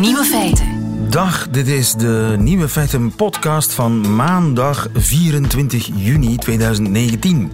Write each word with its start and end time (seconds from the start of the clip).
Nieuwe 0.00 0.24
feiten. 0.24 0.66
Dag, 1.10 1.48
dit 1.50 1.68
is 1.68 1.94
de 1.94 2.34
Nieuwe 2.38 2.68
Feiten 2.68 3.14
podcast 3.14 3.72
van 3.72 4.14
maandag 4.14 4.88
24 4.94 5.90
juni 5.94 6.36
2019. 6.36 7.52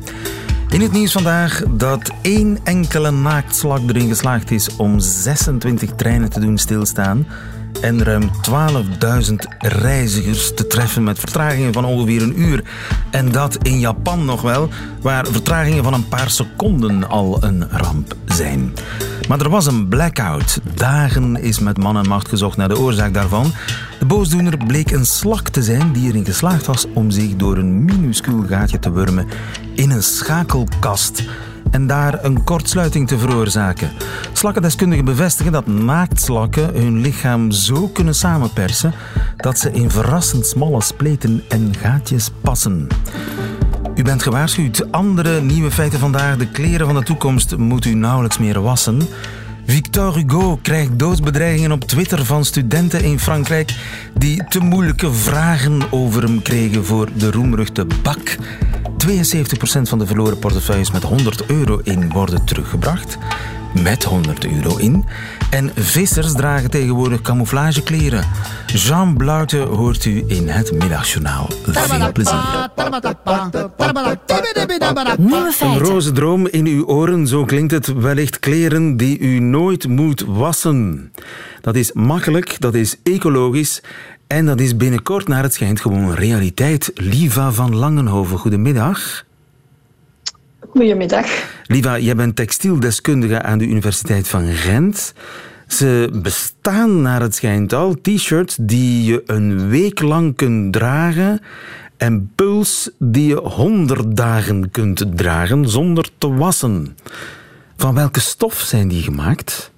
In 0.70 0.80
het 0.80 0.92
nieuws 0.92 1.12
vandaag 1.12 1.62
dat 1.70 2.10
één 2.22 2.58
enkele 2.64 3.10
naaktslak 3.10 3.80
erin 3.88 4.08
geslaagd 4.08 4.50
is 4.50 4.76
om 4.76 5.00
26 5.00 5.90
treinen 5.94 6.30
te 6.30 6.40
doen 6.40 6.58
stilstaan 6.58 7.26
en 7.80 8.04
ruim 8.04 8.30
12.000 8.50 9.34
reizigers 9.58 10.54
te 10.54 10.66
treffen 10.66 11.04
met 11.04 11.18
vertragingen 11.18 11.72
van 11.72 11.84
ongeveer 11.84 12.22
een 12.22 12.40
uur. 12.40 12.64
En 13.10 13.32
dat 13.32 13.56
in 13.62 13.78
Japan 13.78 14.24
nog 14.24 14.42
wel, 14.42 14.68
waar 15.00 15.26
vertragingen 15.26 15.84
van 15.84 15.94
een 15.94 16.08
paar 16.08 16.30
seconden 16.30 17.08
al 17.08 17.42
een 17.42 17.68
ramp 17.70 18.14
zijn. 18.26 18.72
Maar 19.28 19.40
er 19.40 19.50
was 19.50 19.66
een 19.66 19.88
blackout. 19.88 20.60
Dagen 20.74 21.42
is 21.42 21.58
met 21.58 21.78
man 21.78 21.96
en 21.96 22.08
macht 22.08 22.28
gezocht 22.28 22.56
naar 22.56 22.68
de 22.68 22.78
oorzaak 22.78 23.14
daarvan. 23.14 23.52
De 23.98 24.06
boosdoener 24.06 24.56
bleek 24.56 24.90
een 24.90 25.06
slak 25.06 25.48
te 25.48 25.62
zijn 25.62 25.92
die 25.92 26.08
erin 26.08 26.24
geslaagd 26.24 26.66
was 26.66 26.86
om 26.94 27.10
zich 27.10 27.36
door 27.36 27.56
een 27.56 27.84
minuscuul 27.84 28.44
gaatje 28.48 28.78
te 28.78 28.92
wurmen 28.92 29.28
in 29.74 29.90
een 29.90 30.02
schakelkast 30.02 31.22
en 31.72 31.86
daar 31.86 32.24
een 32.24 32.44
kortsluiting 32.44 33.08
te 33.08 33.18
veroorzaken. 33.18 33.90
Slakkendeskundigen 34.32 35.04
bevestigen 35.04 35.52
dat 35.52 35.66
naaktslakken 35.66 36.74
hun 36.74 37.00
lichaam 37.00 37.50
zo 37.50 37.88
kunnen 37.88 38.14
samenpersen 38.14 38.94
dat 39.36 39.58
ze 39.58 39.72
in 39.72 39.90
verrassend 39.90 40.46
smalle 40.46 40.82
spleten 40.82 41.42
en 41.48 41.74
gaatjes 41.78 42.30
passen. 42.40 42.86
U 43.94 44.02
bent 44.02 44.22
gewaarschuwd. 44.22 44.92
Andere 44.92 45.40
nieuwe 45.40 45.70
feiten 45.70 45.98
vandaag. 45.98 46.36
De 46.36 46.48
kleren 46.48 46.86
van 46.86 46.94
de 46.94 47.02
toekomst 47.02 47.56
moet 47.56 47.84
u 47.84 47.94
nauwelijks 47.94 48.38
meer 48.38 48.60
wassen. 48.60 49.00
Victor 49.66 50.14
Hugo 50.14 50.58
krijgt 50.62 50.98
doodsbedreigingen 50.98 51.72
op 51.72 51.84
Twitter 51.84 52.24
van 52.24 52.44
studenten 52.44 53.04
in 53.04 53.18
Frankrijk 53.18 53.74
die 54.18 54.44
te 54.48 54.60
moeilijke 54.60 55.12
vragen 55.12 55.80
over 55.90 56.22
hem 56.22 56.42
kregen 56.42 56.84
voor 56.84 57.08
de 57.14 57.30
roemruchte 57.30 57.86
bak. 58.02 58.36
72% 58.82 59.82
van 59.82 59.98
de 59.98 60.06
verloren 60.06 60.38
portefeuilles 60.38 60.90
met 60.90 61.02
100 61.02 61.46
euro 61.46 61.80
in 61.82 62.10
worden 62.10 62.44
teruggebracht. 62.44 63.18
Met 63.82 64.04
100 64.04 64.46
euro 64.46 64.76
in. 64.76 65.04
En 65.50 65.70
vissers 65.76 66.32
dragen 66.32 66.70
tegenwoordig 66.70 67.20
camouflagekleren. 67.20 68.24
Jean 68.66 69.16
Bluiten 69.16 69.66
hoort 69.66 70.04
u 70.04 70.24
in 70.26 70.48
het 70.48 70.72
middagjournaal. 70.72 71.46
Veel 71.64 72.12
plezier. 72.12 72.70
Nieuwe 75.18 75.52
Een 75.60 75.78
roze 75.78 76.12
droom 76.12 76.46
in 76.46 76.66
uw 76.66 76.86
oren, 76.86 77.26
zo 77.26 77.44
klinkt 77.44 77.72
het 77.72 77.86
wellicht 77.86 78.38
kleren 78.38 78.96
die 78.96 79.18
u 79.18 79.38
nooit 79.38 79.88
moet 79.88 80.24
wassen. 80.26 81.12
Dat 81.60 81.74
is 81.74 81.92
makkelijk, 81.92 82.56
dat 82.58 82.74
is 82.74 82.96
ecologisch 83.02 83.82
en 84.26 84.46
dat 84.46 84.60
is 84.60 84.76
binnenkort 84.76 85.28
naar 85.28 85.42
het 85.42 85.54
schijnt 85.54 85.80
gewoon 85.80 86.14
realiteit. 86.14 86.90
Liva 86.94 87.52
van 87.52 87.76
Langenhoven, 87.76 88.38
goedemiddag. 88.38 89.24
Goedemiddag. 90.70 91.26
Liva, 91.66 91.98
jij 91.98 92.16
bent 92.16 92.36
textieldeskundige 92.36 93.42
aan 93.42 93.58
de 93.58 93.66
Universiteit 93.66 94.28
van 94.28 94.46
Gent. 94.46 95.14
Ze 95.66 96.10
bestaan 96.22 97.02
naar 97.02 97.20
het 97.20 97.34
schijnt 97.34 97.72
al 97.72 97.96
t-shirts 98.02 98.56
die 98.60 99.04
je 99.04 99.22
een 99.26 99.68
week 99.68 100.00
lang 100.00 100.36
kunt 100.36 100.72
dragen 100.72 101.40
en 101.96 102.30
puls 102.34 102.90
die 102.98 103.26
je 103.26 103.36
honderd 103.36 104.16
dagen 104.16 104.70
kunt 104.70 105.04
dragen 105.16 105.68
zonder 105.68 106.08
te 106.18 106.34
wassen. 106.34 106.96
Van 107.76 107.94
welke 107.94 108.20
stof 108.20 108.54
zijn 108.54 108.88
die 108.88 109.02
gemaakt? 109.02 109.71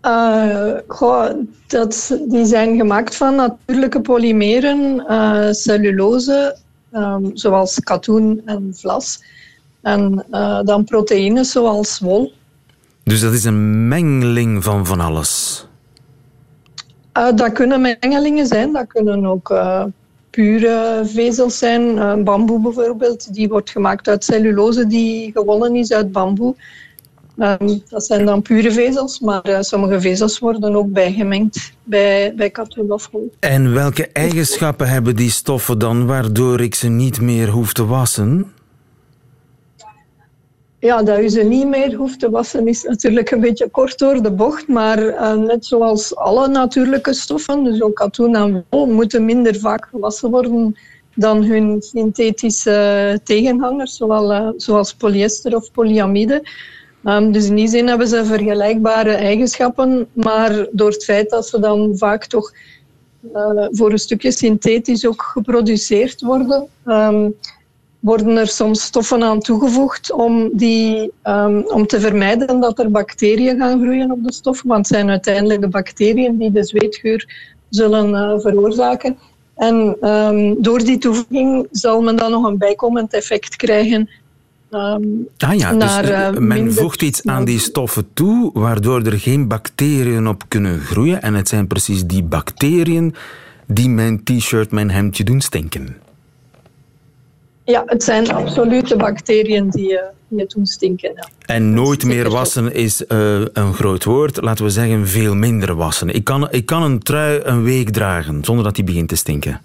Eh, 0.00 0.72
goh, 0.86 1.30
dat, 1.66 2.18
die 2.28 2.44
zijn 2.44 2.76
gemaakt 2.76 3.16
van 3.16 3.34
natuurlijke 3.34 4.00
polymeren, 4.00 5.06
eh, 5.06 5.50
cellulose, 5.50 6.56
ehm, 6.92 7.24
zoals 7.34 7.80
katoen 7.80 8.42
en 8.44 8.72
vlas. 8.74 9.22
En 9.82 10.24
eh, 10.30 10.60
dan 10.64 10.84
proteïnes 10.84 11.50
zoals 11.50 11.98
wol. 11.98 12.32
Dus 13.02 13.20
dat 13.20 13.32
is 13.32 13.44
een 13.44 13.88
mengeling 13.88 14.64
van 14.64 14.86
van 14.86 15.00
alles. 15.00 15.64
Dat 17.12 17.52
kunnen 17.52 17.80
mengelingen 17.80 18.46
zijn, 18.46 18.72
dat 18.72 18.86
kunnen 18.86 19.26
ook 19.26 19.54
pure 20.30 21.00
vezels 21.04 21.58
zijn. 21.58 21.94
Bamboe 22.24 22.60
bijvoorbeeld, 22.60 23.34
die 23.34 23.48
wordt 23.48 23.70
gemaakt 23.70 24.08
uit 24.08 24.24
cellulose 24.24 24.86
die 24.86 25.32
gewonnen 25.32 25.74
is 25.74 25.92
uit 25.92 26.12
bamboe. 26.12 26.54
Ehm, 27.40 27.78
dat 27.88 28.06
zijn 28.06 28.26
dan 28.26 28.42
pure 28.42 28.72
vezels, 28.72 29.20
maar 29.20 29.42
eh, 29.42 29.60
sommige 29.60 30.00
vezels 30.00 30.38
worden 30.38 30.74
ook 30.74 30.92
bijgemengd 30.92 31.72
bij, 31.84 32.32
bij 32.36 32.50
katoen 32.50 32.92
of 32.92 33.08
wol. 33.12 33.32
En 33.38 33.74
welke 33.74 34.08
eigenschappen 34.12 34.88
hebben 34.88 35.16
die 35.16 35.30
stoffen 35.30 35.78
dan 35.78 36.06
waardoor 36.06 36.60
ik 36.60 36.74
ze 36.74 36.88
niet 36.88 37.20
meer 37.20 37.48
hoef 37.48 37.72
te 37.72 37.86
wassen? 37.86 38.52
Ja, 40.78 41.02
dat 41.02 41.18
u 41.18 41.28
ze 41.28 41.42
niet 41.42 41.66
meer 41.66 41.94
hoeft 41.94 42.20
te 42.20 42.30
wassen 42.30 42.66
is 42.66 42.82
natuurlijk 42.82 43.30
een 43.30 43.40
beetje 43.40 43.68
kort 43.68 43.98
door 43.98 44.22
de 44.22 44.30
bocht, 44.30 44.68
maar 44.68 44.98
eh, 45.08 45.34
net 45.34 45.66
zoals 45.66 46.16
alle 46.16 46.48
natuurlijke 46.48 47.14
stoffen, 47.14 47.64
dus 47.64 47.82
ook 47.82 47.94
katoen 47.94 48.36
en 48.36 48.64
wol, 48.70 48.86
moeten 48.86 49.24
minder 49.24 49.58
vaak 49.58 49.88
gewassen 49.90 50.30
worden 50.30 50.76
dan 51.14 51.44
hun 51.44 51.82
synthetische 51.82 53.20
tegenhangers, 53.24 53.96
zowel, 53.96 54.32
eh, 54.32 54.48
zoals 54.56 54.94
polyester 54.94 55.56
of 55.56 55.72
polyamide. 55.72 56.42
Ehm, 57.04 57.32
dus 57.32 57.46
in 57.46 57.54
die 57.54 57.68
zin 57.68 57.88
hebben 57.88 58.08
ze 58.08 58.24
vergelijkbare 58.24 59.12
eigenschappen, 59.12 60.08
maar 60.12 60.66
door 60.70 60.90
het 60.90 61.04
feit 61.04 61.30
dat 61.30 61.46
ze 61.46 61.60
dan 61.60 61.96
vaak 61.96 62.24
toch 62.24 62.52
eh, 63.32 63.66
voor 63.70 63.92
een 63.92 63.98
stukje 63.98 64.32
synthetisch 64.32 65.06
ook 65.06 65.22
geproduceerd 65.22 66.20
worden, 66.20 66.66
ehm, 66.84 67.30
worden 68.00 68.36
er 68.36 68.46
soms 68.46 68.82
stoffen 68.82 69.22
aan 69.22 69.40
toegevoegd 69.40 70.12
om, 70.12 70.50
die, 70.52 71.12
ehm, 71.22 71.58
om 71.58 71.86
te 71.86 72.00
vermijden 72.00 72.60
dat 72.60 72.78
er 72.78 72.90
bacteriën 72.90 73.58
gaan 73.58 73.80
groeien 73.80 74.10
op 74.10 74.24
de 74.24 74.32
stof. 74.32 74.62
Want 74.62 74.88
het 74.88 74.96
zijn 74.96 75.10
uiteindelijk 75.10 75.60
de 75.60 75.68
bacteriën 75.68 76.38
die 76.38 76.52
de 76.52 76.64
zweetgeur 76.64 77.50
zullen 77.68 78.14
eh, 78.14 78.40
veroorzaken. 78.40 79.18
En 79.54 79.96
door 80.58 80.84
die 80.84 80.98
toevoeging 80.98 81.68
zal 81.70 82.02
men 82.02 82.16
dan 82.16 82.30
nog 82.30 82.44
een 82.44 82.58
bijkomend 82.58 83.12
effect 83.12 83.56
krijgen. 83.56 84.08
Ah 84.70 85.56
ja, 85.56 85.72
naar, 85.72 86.02
dus 86.02 86.10
eh, 86.10 86.30
men 86.30 86.46
minder 86.46 86.72
voegt 86.72 87.02
iets 87.02 87.26
aan 87.26 87.44
die 87.44 87.58
stoffen 87.58 88.08
toe, 88.12 88.50
waardoor 88.54 89.02
er 89.02 89.18
geen 89.18 89.48
bacteriën 89.48 90.28
op 90.28 90.42
kunnen 90.48 90.80
groeien. 90.80 91.22
En 91.22 91.34
het 91.34 91.48
zijn 91.48 91.66
precies 91.66 92.04
die 92.04 92.22
bacteriën 92.22 93.14
die 93.66 93.88
mijn 93.88 94.24
t-shirt, 94.24 94.70
mijn 94.70 94.90
hemdje 94.90 95.24
doen 95.24 95.40
stinken. 95.40 95.96
ja, 97.64 97.82
het 97.86 98.02
zijn 98.02 98.32
absolute 98.32 98.96
bacteriën 98.96 99.70
die, 99.70 99.98
eh, 99.98 100.06
die 100.28 100.40
het 100.40 100.50
doen 100.50 100.66
stinken. 100.66 101.12
Ja. 101.14 101.28
En 101.46 101.74
nooit 101.74 102.04
meer 102.04 102.30
wassen 102.30 102.74
is 102.74 103.06
eh, 103.06 103.40
een 103.52 103.74
groot 103.74 104.04
woord. 104.04 104.42
Laten 104.42 104.64
we 104.64 104.70
zeggen, 104.70 105.08
veel 105.08 105.34
minder 105.34 105.74
wassen. 105.74 106.08
Ik 106.08 106.24
kan, 106.24 106.50
ik 106.50 106.66
kan 106.66 106.82
een 106.82 106.98
trui 106.98 107.40
een 107.42 107.62
week 107.62 107.90
dragen 107.90 108.44
zonder 108.44 108.64
dat 108.64 108.74
die 108.74 108.84
begint 108.84 109.08
te 109.08 109.16
stinken. 109.16 109.60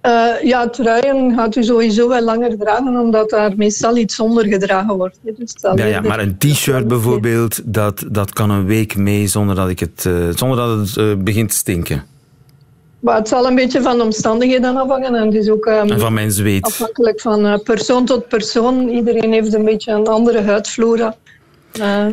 Eh, 0.00 0.26
ja, 0.42 0.68
truien 0.68 1.34
gaat 1.34 1.56
u 1.56 1.62
sowieso 1.62 2.08
wel 2.08 2.22
langer 2.22 2.58
dragen, 2.58 2.96
omdat 3.00 3.30
daar 3.30 3.52
meestal 3.56 3.96
iets 3.96 4.20
onder 4.20 4.44
gedragen 4.46 4.96
wordt. 4.96 5.18
Dus 5.22 5.54
dat 5.54 5.78
Ja, 5.78 5.84
ja, 5.84 6.00
maar 6.00 6.20
een 6.20 6.38
t-shirt 6.38 6.88
bijvoorbeeld, 6.88 7.60
dat, 7.64 8.04
dat 8.10 8.32
kan 8.32 8.50
een 8.50 8.66
week 8.66 8.96
mee 8.96 9.26
zonder 9.26 9.54
dat, 9.54 9.68
ik 9.68 9.78
het, 9.80 10.04
eh, 10.06 10.12
zonder 10.34 10.56
dat 10.56 10.78
het 10.78 10.96
eh, 10.96 11.14
begint 11.18 11.50
te 11.50 11.56
stinken. 11.56 12.04
Maar 13.00 13.16
het 13.16 13.28
zal 13.28 13.46
een 13.46 13.54
beetje 13.54 13.82
van 13.82 13.96
de 13.98 14.04
omstandigheden 14.04 14.76
afhangen. 14.76 15.14
En 15.14 15.26
het 15.26 15.34
is 15.34 15.48
ook 15.50 15.66
ehm, 15.66 15.90
En 15.90 16.00
van 16.00 16.12
mijn 16.14 16.30
zweet. 16.32 16.64
afhankelijk 16.64 17.20
van 17.20 17.60
persoon 17.64 18.04
tot 18.04 18.28
persoon. 18.28 18.88
Iedereen 18.88 19.32
heeft 19.32 19.54
een 19.54 19.64
beetje 19.64 19.92
een 19.92 20.06
andere 20.06 20.40
huidflora. 20.42 21.14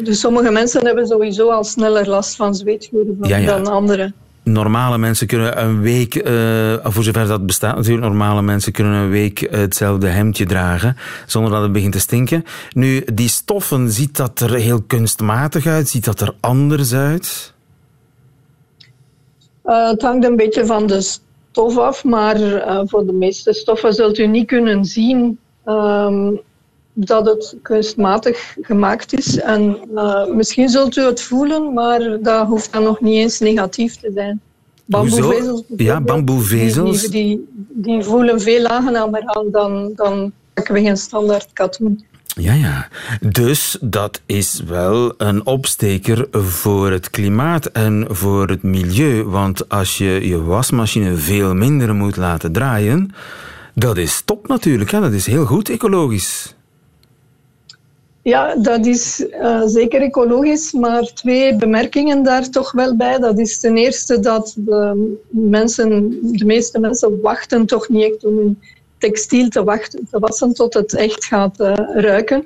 Dus 0.03 0.19
sommige 0.19 0.51
mensen 0.51 0.85
hebben 0.85 1.07
sowieso 1.07 1.49
al 1.49 1.63
sneller 1.63 2.09
last 2.09 2.35
van 2.35 2.55
zweetgeuren 2.55 3.17
van- 3.19 3.29
Ja, 3.29 3.37
ja. 3.37 3.45
dan 3.45 3.67
anderen. 3.67 4.13
Normale 4.45 4.97
mensen 4.97 5.27
kunnen 5.27 5.63
een 5.63 5.81
week, 5.81 6.15
eh, 6.15 6.33
voor 6.83 7.03
zover 7.03 7.27
dat 7.27 7.45
bestaat 7.45 7.75
natuurlijk, 7.75 8.07
normale 8.07 8.41
mensen 8.41 8.71
kunnen 8.71 8.93
een 8.93 9.09
week 9.09 9.47
hetzelfde 9.49 10.07
hemdje 10.07 10.45
dragen 10.45 10.97
zonder 11.25 11.51
dat 11.51 11.61
het 11.61 11.71
begint 11.71 11.91
te 11.91 11.99
stinken. 11.99 12.43
Nu, 12.73 13.03
die 13.13 13.29
stoffen, 13.29 13.91
ziet 13.91 14.17
dat 14.17 14.39
er 14.39 14.53
heel 14.53 14.81
kunstmatig 14.81 15.65
uit? 15.65 15.89
Ziet 15.89 16.05
dat 16.05 16.21
er 16.21 16.33
anders 16.39 16.93
uit? 16.93 17.53
Eh, 19.63 19.89
het 19.89 20.01
hangt 20.01 20.25
een 20.25 20.35
beetje 20.35 20.65
van 20.65 20.87
de 20.87 21.01
stof 21.01 21.77
af, 21.77 22.03
maar 22.03 22.35
eh, 22.35 22.81
voor 22.85 23.05
de 23.05 23.13
meeste 23.13 23.53
stoffen 23.53 23.93
zult 23.93 24.17
u 24.17 24.27
niet 24.27 24.47
kunnen 24.47 24.85
zien 24.85 25.39
ehm, 25.63 26.33
dat 26.95 27.25
het 27.25 27.55
kunstmatig 27.61 28.55
gemaakt 28.61 29.17
is. 29.17 29.39
En 29.39 29.77
eh, 29.95 30.27
misschien 30.27 30.69
zult 30.69 30.95
u 30.95 31.01
het 31.01 31.21
voelen, 31.21 31.73
maar 31.73 32.17
dat 32.21 32.47
hoeft 32.47 32.73
dan 32.73 32.83
nog 32.83 33.01
niet 33.01 33.15
eens 33.15 33.39
negatief 33.39 33.95
te 33.95 34.11
zijn. 34.13 34.41
Bamboevezels? 34.85 35.63
Ja, 35.77 36.01
bamboevezels. 36.01 37.01
Die, 37.01 37.09
die, 37.09 37.47
die, 37.67 37.93
die 37.95 38.03
voelen 38.03 38.41
veel 38.41 38.67
aangenamer 38.67 39.21
aan 39.25 39.51
dan, 39.51 39.91
dan 39.95 40.31
pakweg 40.53 40.83
een 40.83 40.97
standaard 40.97 41.47
katoen. 41.53 42.05
Ja, 42.37 42.53
ja. 42.53 42.87
Dus 43.21 43.77
dat 43.81 44.21
is 44.25 44.63
wel 44.67 45.13
een 45.17 45.45
opsteker 45.45 46.27
voor 46.31 46.91
het 46.91 47.09
klimaat 47.09 47.65
en 47.65 48.05
voor 48.09 48.47
het 48.47 48.63
milieu. 48.63 49.23
Want 49.23 49.69
als 49.69 49.97
je 49.97 50.27
je 50.27 50.43
wasmachine 50.43 51.15
veel 51.15 51.53
minder 51.53 51.95
moet 51.95 52.17
laten 52.17 52.51
draaien, 52.51 53.13
dat 53.73 53.97
is 53.97 54.21
top 54.25 54.47
natuurlijk. 54.47 54.91
Hè? 54.91 54.99
Dat 54.99 55.11
is 55.11 55.25
heel 55.25 55.45
goed 55.45 55.69
ecologisch. 55.69 56.55
Ja, 58.25 58.55
dat 58.55 58.85
is 58.85 59.25
uh, 59.31 59.61
zeker 59.65 60.01
ecologisch, 60.01 60.71
maar 60.71 61.11
twee 61.13 61.55
bemerkingen 61.55 62.23
daar 62.23 62.49
toch 62.49 62.71
wel 62.71 62.95
bij. 62.95 63.19
Dat 63.19 63.39
is 63.39 63.59
ten 63.59 63.77
eerste 63.77 64.19
dat 64.19 64.53
de, 64.57 65.15
mensen, 65.29 66.17
de 66.21 66.45
meeste 66.45 66.79
mensen 66.79 67.21
wachten 67.21 67.65
toch 67.65 67.89
niet 67.89 68.03
echt 68.03 68.25
om 68.25 68.37
hun 68.37 68.59
textiel 68.97 69.49
te, 69.49 69.63
wachten, 69.63 70.07
te 70.11 70.19
wassen 70.19 70.53
tot 70.53 70.73
het 70.73 70.93
echt 70.93 71.25
gaat 71.25 71.59
uh, 71.59 71.73
ruiken. 71.93 72.45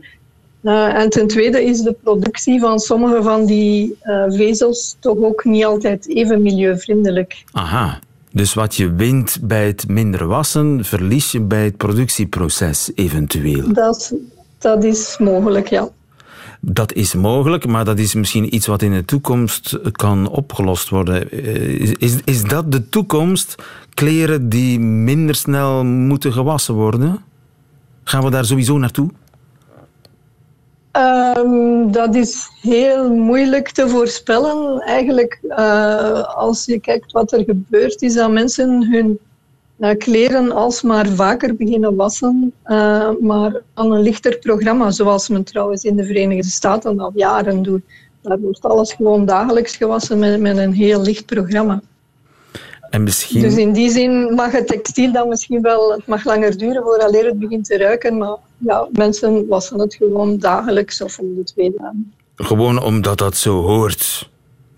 Uh, 0.64 0.94
en 0.94 1.10
ten 1.10 1.28
tweede 1.28 1.64
is 1.64 1.82
de 1.82 1.96
productie 2.04 2.60
van 2.60 2.80
sommige 2.80 3.24
van 3.24 3.46
die 3.46 3.98
vezels 4.30 4.98
toch 5.00 5.18
ook 5.18 5.44
niet 5.44 5.66
altijd 5.66 6.10
even 6.10 6.42
milieuvriendelijk. 6.42 7.44
Aha. 7.52 8.00
Dus 8.32 8.54
wat 8.54 8.76
je 8.76 8.94
wint 8.94 9.38
bij 9.42 9.68
het 9.68 9.88
minder 9.88 10.28
wassen, 10.28 10.86
verlies 10.86 11.32
je 11.32 11.42
bij 11.42 11.64
het 11.64 11.78
productieproces 11.78 12.92
eventueel. 12.96 13.74
Dat, 13.74 14.14
dat 14.60 14.84
is 14.84 15.18
mogelijk, 15.18 15.68
ja. 15.68 15.90
Dat 16.62 16.94
is 16.94 17.14
mogelijk, 17.14 17.66
maar 17.66 17.86
dat 17.86 18.00
is 18.00 18.14
misschien 18.14 18.56
iets 18.56 18.68
wat 18.68 18.82
in 18.82 18.92
de 18.92 19.06
toekomst 19.06 19.80
kan 19.92 20.30
opgelost 20.30 20.90
worden. 20.90 21.32
Eh, 21.32 21.96
is, 21.98 22.16
is 22.24 22.44
dat 22.44 22.72
de 22.72 22.90
toekomst? 22.90 23.56
Kleren 23.94 24.50
die 24.50 24.80
minder 24.80 25.36
snel 25.36 25.84
moeten 25.86 26.34
gewassen 26.34 26.74
worden? 26.74 27.24
Gaan 28.04 28.24
we 28.24 28.30
daar 28.30 28.46
sowieso 28.46 28.78
naartoe? 28.78 29.10
Um, 30.92 31.92
dat 31.92 32.16
is 32.16 32.50
heel 32.62 33.14
moeilijk 33.16 33.70
te 33.70 33.90
voorspellen. 33.90 34.80
Eigenlijk, 34.80 35.40
uh, 35.50 36.36
als 36.36 36.66
je 36.66 36.80
kijkt 36.80 37.12
wat 37.12 37.32
er 37.32 37.44
gebeurt, 37.44 38.02
is 38.02 38.14
dat 38.14 38.32
mensen 38.32 38.92
hun 38.92 39.20
kleren 39.98 40.52
alsmaar 40.52 41.08
vaker 41.08 41.56
beginnen 41.56 41.96
wassen, 41.96 42.54
uh, 42.66 43.10
maar 43.20 43.62
aan 43.74 43.92
een 43.92 44.02
lichter 44.02 44.38
programma, 44.38 44.92
zoals 44.92 45.30
men 45.30 45.44
trouwens 45.44 45.84
in 45.84 45.96
de 45.96 46.06
Verenigde 46.06 46.50
Staten 46.50 47.00
al 47.00 47.12
jaren 47.16 47.62
doet. 47.62 47.82
Daar 48.22 48.40
wordt 48.40 48.62
alles 48.62 48.94
gewoon 48.94 49.26
dagelijks 49.26 49.76
gewassen 49.76 50.20
met, 50.20 50.40
met 50.40 50.58
een 50.58 50.74
heel 50.74 51.02
licht 51.02 51.26
programma. 51.26 51.82
En 52.90 53.04
misschien... 53.04 53.42
Dus 53.42 53.56
in 53.56 53.72
die 53.72 53.90
zin 53.90 54.34
mag 54.34 54.52
het 54.52 54.68
textiel 54.68 55.12
dan 55.12 55.28
misschien 55.28 55.62
wel, 55.62 55.92
het 55.92 56.08
mag 56.08 56.26
langer 56.26 56.58
duren 56.58 56.84
voordat 56.84 57.14
het 57.14 57.40
begint 57.40 57.66
te 57.66 57.78
ruiken, 57.78 58.18
maar 58.18 58.36
ja, 58.58 58.88
mensen 58.92 59.48
wassen 59.48 59.80
het 59.80 59.96
gewoon 59.96 60.38
dagelijks 60.38 61.02
of 61.02 61.20
om 61.20 61.36
de 61.36 61.44
twee 61.44 61.74
dagen. 61.78 62.14
Gewoon 62.36 62.84
omdat 62.84 63.18
dat 63.18 63.36
zo 63.36 63.62
hoort, 63.62 64.29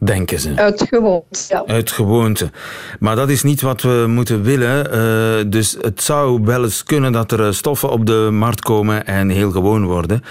denken 0.03 0.39
ze. 0.39 0.55
Uit 0.55 0.85
gewoonte, 0.89 1.39
ja. 1.47 1.63
Uit 1.65 1.91
gewoonte. 1.91 2.49
Maar 2.99 3.15
dat 3.15 3.29
is 3.29 3.43
niet 3.43 3.61
wat 3.61 3.81
we 3.81 4.05
moeten 4.07 4.41
willen. 4.41 4.87
Uh, 4.93 5.51
dus 5.51 5.77
het 5.81 6.03
zou 6.03 6.41
wel 6.43 6.63
eens 6.63 6.83
kunnen 6.83 7.11
dat 7.11 7.31
er 7.31 7.55
stoffen 7.55 7.89
op 7.89 8.05
de 8.05 8.29
markt 8.31 8.61
komen 8.61 9.05
en 9.05 9.29
heel 9.29 9.51
gewoon 9.51 9.85
worden, 9.85 10.23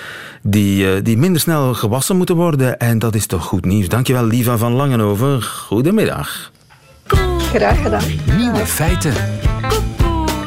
die, 0.43 0.85
uh, 0.85 1.03
die 1.03 1.19
minder 1.19 1.41
snel 1.41 1.75
gewassen 1.75 2.17
moeten 2.17 2.37
worden. 2.37 2.79
En 2.79 2.99
dat 2.99 3.15
is 3.15 3.27
toch 3.27 3.45
goed 3.45 3.65
nieuws. 3.65 3.89
Dankjewel, 3.89 4.25
Liva 4.25 4.57
van 4.57 4.73
Langenhoven. 4.73 5.43
Goedemiddag. 5.43 6.51
Graag 7.39 7.83
gedaan. 7.83 8.05
Nieuwe 8.37 8.67
feiten. 8.67 9.15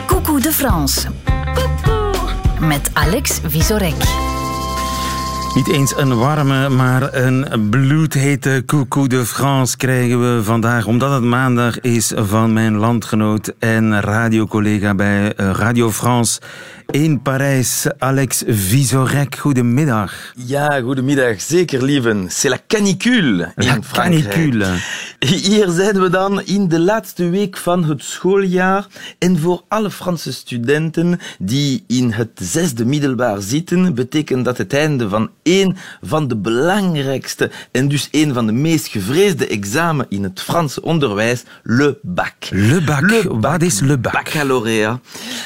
Coucou 0.05 0.41
de 0.41 0.51
France. 0.51 1.07
Met 2.59 2.89
Alex 2.93 3.39
Visorek. 3.47 4.22
Niet 5.55 5.67
eens 5.67 5.97
een 5.97 6.17
warme, 6.17 6.69
maar 6.69 7.13
een 7.13 7.69
bloedhete 7.69 8.63
coucou 8.65 9.07
de 9.07 9.25
France 9.25 9.77
krijgen 9.77 10.35
we 10.35 10.43
vandaag. 10.43 10.85
Omdat 10.85 11.11
het 11.11 11.23
maandag 11.23 11.79
is 11.79 12.11
van 12.15 12.53
mijn 12.53 12.77
landgenoot 12.77 13.53
en 13.59 14.01
radiocollega 14.01 14.95
bij 14.95 15.35
eh, 15.35 15.51
Radio 15.51 15.91
France 15.91 16.39
in 16.89 17.21
Parijs, 17.21 17.87
Alex 17.97 18.43
Visorek. 18.47 19.35
Goedemiddag. 19.35 20.13
Ja, 20.35 20.81
goedemiddag. 20.81 21.41
Zeker, 21.41 21.83
lieven. 21.83 22.27
C'est 22.29 22.49
la 22.49 22.59
canicule 22.67 23.51
in 23.55 23.65
la 23.65 23.77
Frankrijk. 23.81 24.29
canicule. 24.29 24.65
Hier 25.19 25.69
zijn 25.69 26.01
we 26.01 26.09
dan 26.09 26.41
in 26.41 26.67
de 26.67 26.79
laatste 26.79 27.29
week 27.29 27.57
van 27.57 27.83
het 27.83 28.03
schooljaar. 28.03 28.87
En 29.19 29.39
voor 29.39 29.63
alle 29.67 29.91
Franse 29.91 30.33
studenten 30.33 31.19
die 31.39 31.83
in 31.87 32.11
het 32.11 32.29
zesde 32.33 32.85
middelbaar 32.85 33.41
zitten, 33.41 33.95
betekent 33.95 34.45
dat 34.45 34.57
het 34.57 34.73
einde 34.73 35.09
van 35.09 35.29
één 35.43 35.77
van 36.01 36.27
de 36.27 36.35
belangrijkste 36.35 37.51
en 37.71 37.87
dus 37.87 38.07
één 38.11 38.33
van 38.33 38.45
de 38.45 38.51
meest 38.51 38.87
gevreesde 38.87 39.47
examen 39.47 40.05
in 40.09 40.23
het 40.23 40.41
Franse 40.41 40.81
onderwijs, 40.81 41.43
le 41.63 41.97
bac. 42.01 42.33
Le 42.49 42.81
bac. 42.81 43.01
Le 43.01 43.23
bac. 43.27 43.41
Wat 43.41 43.61
is 43.61 43.79
le 43.79 43.97
bac? 43.97 44.13
Baccalauréat. 44.13 44.99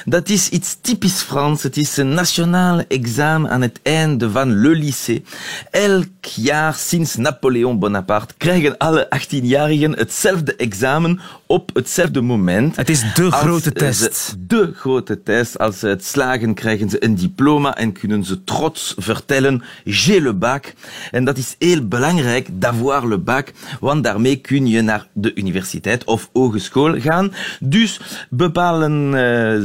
Dat 0.06 0.30
is 0.30 0.50
iets 0.50 0.78
typisch 0.82 1.22
Frans. 1.22 1.64
Het 1.64 1.78
is 1.78 1.98
een 1.98 2.14
nationaal 2.14 2.84
examen 2.88 3.50
aan 3.50 3.62
het 3.62 3.80
einde 3.84 4.32
van 4.32 4.60
le 4.62 4.70
lycée. 4.70 5.24
Elk 5.72 6.26
jaar 6.26 6.76
sinds 6.76 7.16
Napoleon 7.16 7.80
Bonaparte 7.80 8.34
krijgen 8.38 8.78
alle 8.78 9.08
18-jarigen 9.20 9.92
hetzelfde 9.98 10.56
examen 10.56 11.20
op 11.46 11.70
hetzelfde 11.74 12.22
moment. 12.22 12.76
Het 12.76 12.90
is 12.90 13.14
de 13.14 13.32
grote 13.32 13.72
test. 13.72 14.36
De 14.38 14.72
grote 14.76 15.24
test. 15.24 15.58
Als 15.58 15.80
ze 15.80 15.88
het 15.88 16.06
slagen, 16.06 16.54
krijgen 16.54 16.90
ze 16.90 17.04
een 17.04 17.16
diploma 17.16 17.76
en 17.76 17.92
kunnen 17.92 18.24
ze 18.24 18.44
trots 18.44 18.94
vertellen: 18.98 19.64
j'ai 19.88 20.20
le 20.20 20.34
bac. 20.34 20.74
En 21.12 21.26
dat 21.26 21.38
is 21.38 21.56
heel 21.60 21.88
belangrijk, 21.88 22.48
d'avoir 22.52 23.08
le 23.08 23.18
bac, 23.18 23.54
want 23.80 24.04
daarmee 24.04 24.36
kun 24.36 24.68
je 24.68 24.82
naar 24.82 25.08
de 25.14 25.36
universiteit 25.36 26.04
of 26.04 26.30
hogeschool 26.34 27.00
gaan. 27.00 27.34
Dus 27.60 28.00
bepalen 28.30 29.14
uh, 29.14 29.58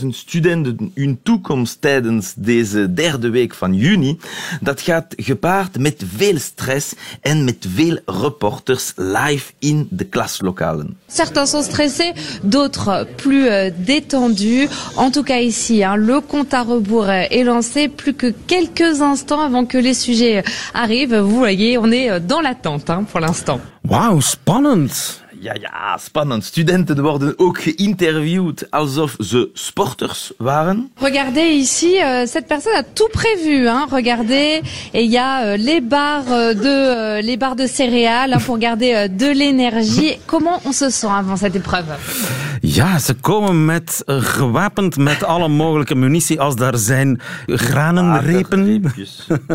750.000 0.00 0.06
studenten 0.08 0.90
hun 0.94 1.20
toekomst 1.22 1.80
tijdens 1.80 2.34
deze 2.36 2.94
derde 2.94 3.30
week 3.30 3.54
van 3.54 3.74
juni. 3.74 4.18
Dat 4.60 4.80
gaat 4.80 5.14
gepaard 5.16 5.78
met 5.78 6.02
veel 6.16 6.38
stress 6.38 6.94
en 7.20 7.44
met 7.44 7.66
veel 7.74 7.98
reporters 8.04 8.92
live 8.96 9.52
in 9.58 9.86
de 9.90 10.04
klaslokalen. 10.04 10.96
Certains 11.06 11.50
sont 11.50 11.64
stressés, 11.64 12.12
d'autres 12.42 13.06
plus 13.16 13.46
euh, 13.46 13.70
détendus. 13.76 14.68
En 14.94 15.10
tout 15.10 15.24
cas 15.24 15.40
ici, 15.40 15.82
hein, 15.82 15.96
le 15.96 16.20
compte 16.20 16.54
à 16.54 16.62
rebours 16.62 17.10
est 17.10 17.44
lancé 17.44 17.88
plus 17.88 18.14
que 18.14 18.32
quelques 18.46 19.00
instants 19.00 19.40
avant 19.40 19.64
que 19.64 19.78
les 19.78 19.94
sujets 19.94 20.42
arrivent. 20.74 21.16
Vous 21.16 21.36
voyez, 21.36 21.78
on 21.78 21.90
est 21.90 22.20
dans 22.20 22.40
l'attente 22.40 22.90
hein, 22.90 23.04
pour 23.10 23.20
l'instant. 23.20 23.60
Wauw, 23.88 24.20
spannend. 24.20 25.21
Ja, 25.42 25.54
ja, 25.60 25.98
spannend. 25.98 26.44
Studenten 26.44 27.02
worden 27.02 27.38
ook 27.38 27.62
geïnterviewd 27.62 28.70
alsof 28.70 29.16
ze 29.18 29.50
sporters 29.52 30.32
waren. 30.36 30.90
Regardez 30.94 31.48
ici, 31.54 32.00
euh, 32.00 32.26
cette 32.26 32.46
personne 32.46 32.76
a 32.76 32.82
tout 32.92 33.10
prévu. 33.10 33.68
Hein. 33.68 33.86
Regardez, 33.90 34.62
et 34.92 35.02
il 35.02 35.10
y 35.10 35.18
a 35.18 35.42
euh, 35.42 35.56
les 35.56 35.80
barres 35.80 36.32
euh, 36.32 36.54
de 36.54 37.20
les 37.26 37.36
barres 37.36 37.56
de 37.56 37.66
céréales 37.66 38.32
hein, 38.32 38.40
pour 38.44 38.58
garder 38.58 39.08
de 39.08 39.32
l'énergie. 39.32 40.18
Comment 40.26 40.60
on 40.64 40.72
se 40.72 40.90
sent 40.90 41.10
avant 41.10 41.36
cette 41.36 41.56
épreuve 41.56 41.96
Ja, 42.60 42.98
ze 42.98 43.14
komen 43.14 43.64
met 43.64 44.02
gewapend 44.06 44.96
met 44.96 45.24
alle 45.24 45.48
mogelijke 45.48 45.94
munitie 45.94 46.40
als 46.40 46.56
daar 46.56 46.78
zijn 46.78 47.20
granenrepen. 47.46 48.84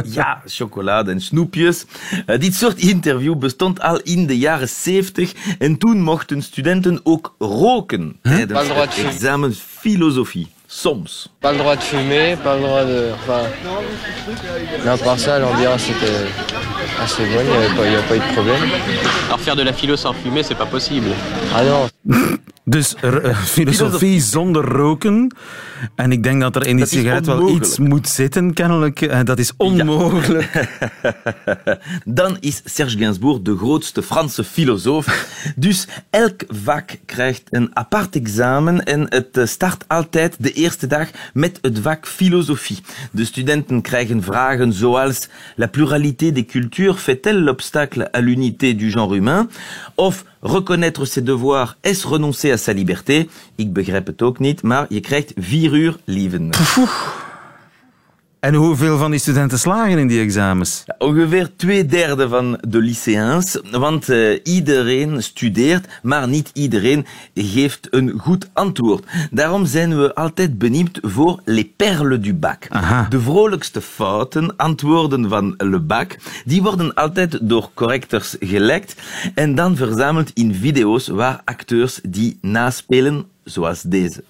ja, 0.06 0.41
chocolade 0.46 1.12
en 1.12 1.22
snoepjes. 1.22 1.86
Uh, 2.25 2.39
dit 2.39 2.56
soort 2.56 2.79
interview 2.79 3.38
bestond 3.38 3.82
al 3.82 4.00
in 4.00 4.25
de 4.25 4.38
jaren 4.38 4.70
70 4.70 5.34
en 5.60 5.76
toen 5.77 6.01
mochten 6.01 6.41
studenten 6.41 7.00
ook 7.03 7.36
roken 7.39 8.19
tijdens 8.22 8.67
het 8.67 9.05
examen 9.05 9.55
filosofie. 9.55 10.48
Soms. 10.69 11.29
Pas 11.39 11.51
le 11.51 11.57
droit 11.57 11.75
de 11.75 11.81
fumer, 11.81 12.38
pas 12.38 12.55
le 12.55 12.62
droit 12.62 12.86
de. 12.86 13.13
Enfin. 13.13 13.48
Mais 14.84 14.89
à 14.89 14.98
part 14.98 15.17
ça, 15.17 15.39
l'ambiance 15.39 15.89
était 15.89 16.27
assez 17.01 17.24
bonne, 17.24 17.46
il 17.46 17.51
n'y 17.51 17.55
avait, 17.55 17.96
a 17.96 18.01
pas 18.01 18.15
eu 18.15 18.19
de 18.19 18.34
problème. 18.34 18.69
Alors 19.27 19.39
faire 19.39 19.55
de 19.55 19.63
la 19.63 19.72
philo 19.72 19.96
sans 19.96 20.13
fumer, 20.13 20.43
c'est 20.43 20.57
pas 20.57 20.65
possible. 20.65 21.07
Ah 21.55 21.63
non. 21.63 21.89
Dus 22.70 22.96
uh, 23.04 23.42
filosofie 23.56 24.22
zonder 24.22 24.64
roken. 24.64 25.36
En 25.96 26.12
ik 26.12 26.24
denk 26.24 26.42
dat 26.42 26.56
er 26.56 26.68
in 26.68 26.76
die 26.76 26.86
sigaret 26.86 27.26
wel 27.26 27.50
iets 27.50 27.80
moet 27.80 28.08
zitten, 28.08 28.54
kennelijk. 28.54 29.02
Uh, 29.02 29.20
dat 29.24 29.40
is 29.40 29.54
onmogelijk. 29.58 30.70
Ja. 31.04 31.80
Dan 32.06 32.38
is 32.40 32.62
Serge 32.66 32.98
Gainsbourg 32.98 33.42
de 33.42 33.58
grootste 33.58 34.04
Franse 34.04 34.44
filosoof. 34.44 35.28
dus 35.56 35.88
elk 36.10 36.44
vak 36.48 36.96
krijgt 37.06 37.44
een 37.50 37.70
apart 37.74 38.16
examen 38.16 38.84
en 38.84 39.06
het 39.10 39.50
start 39.50 39.84
altijd 39.88 40.36
de 40.40 40.52
eerste 40.52 40.88
dag 40.88 41.10
met 41.34 41.60
het 41.62 41.80
vak 41.80 42.08
filosofie. 42.08 42.78
De 43.12 43.26
studenten 43.26 43.82
krijgen 43.82 44.24
vragen 44.24 44.74
zoals 44.74 45.28
La 45.56 45.68
pluralité 45.68 46.32
des 46.32 46.46
cultures 46.46 47.02
fait-elle 47.02 47.40
l'obstacle 47.40 48.10
à 48.16 48.20
l'unité 48.20 48.76
du 48.76 48.92
genre 48.92 49.16
humain? 49.16 49.50
Of 49.96 50.26
reconnaître 50.41 51.06
ses 51.06 51.22
devoirs, 51.22 51.77
est-ce 51.84 52.08
renoncer 52.08 52.51
à 52.51 52.58
sa 52.58 52.74
liberté? 52.74 53.27
Ik 53.56 53.74
begrijp 53.74 54.08
het 54.08 54.22
ook 54.22 54.39
niet, 54.39 54.62
maar 54.63 54.86
je 54.89 55.00
krijgt 55.00 55.34
vier 55.36 55.74
uur 55.74 55.98
lieven. 56.06 56.50
En 58.39 58.53
hoeveel 58.53 58.98
van 58.98 59.12
die 59.12 59.20
studenten 59.20 59.60
slagen 59.60 59.98
in 59.98 60.08
die 60.08 60.22
examens? 60.22 60.84
Ongeveer 60.98 61.50
twee 61.56 61.86
derde 61.86 62.29
van 62.29 62.60
de 62.67 62.77
lycéens, 62.77 63.60
want 63.72 64.10
uh, 64.10 64.39
iedereen 64.44 65.24
studeert, 65.24 65.88
maar 66.01 66.27
niet 66.27 66.50
iedereen 66.53 67.06
geeft 67.34 67.88
een 67.89 68.13
goed 68.20 68.50
antwoord. 68.53 69.06
Daarom 69.32 69.65
zijn 69.65 69.98
we 70.01 70.15
altijd 70.15 70.58
benieuwd 70.58 71.00
voor 71.01 71.41
les 71.46 71.65
perles 71.75 72.20
du 72.22 72.34
bac. 72.34 72.65
Aha. 72.70 73.06
De 73.10 73.20
vrolijkste 73.20 73.82
fouten, 73.82 74.56
antwoorden 74.56 75.29
van 75.29 75.53
le 75.58 75.79
bac, 75.79 76.15
die 76.46 76.62
worden 76.62 76.94
altijd 76.94 77.39
door 77.41 77.70
correctors 77.74 78.36
gelekt 78.39 78.96
en 79.36 79.56
dan 79.56 79.75
verzameld 79.75 80.32
in 80.34 80.56
video's 80.56 81.08
waar 81.08 81.41
acteurs 81.46 82.00
die 82.03 82.38
naspelen, 82.41 83.25
zoals 83.44 83.82
deze. 83.82 84.24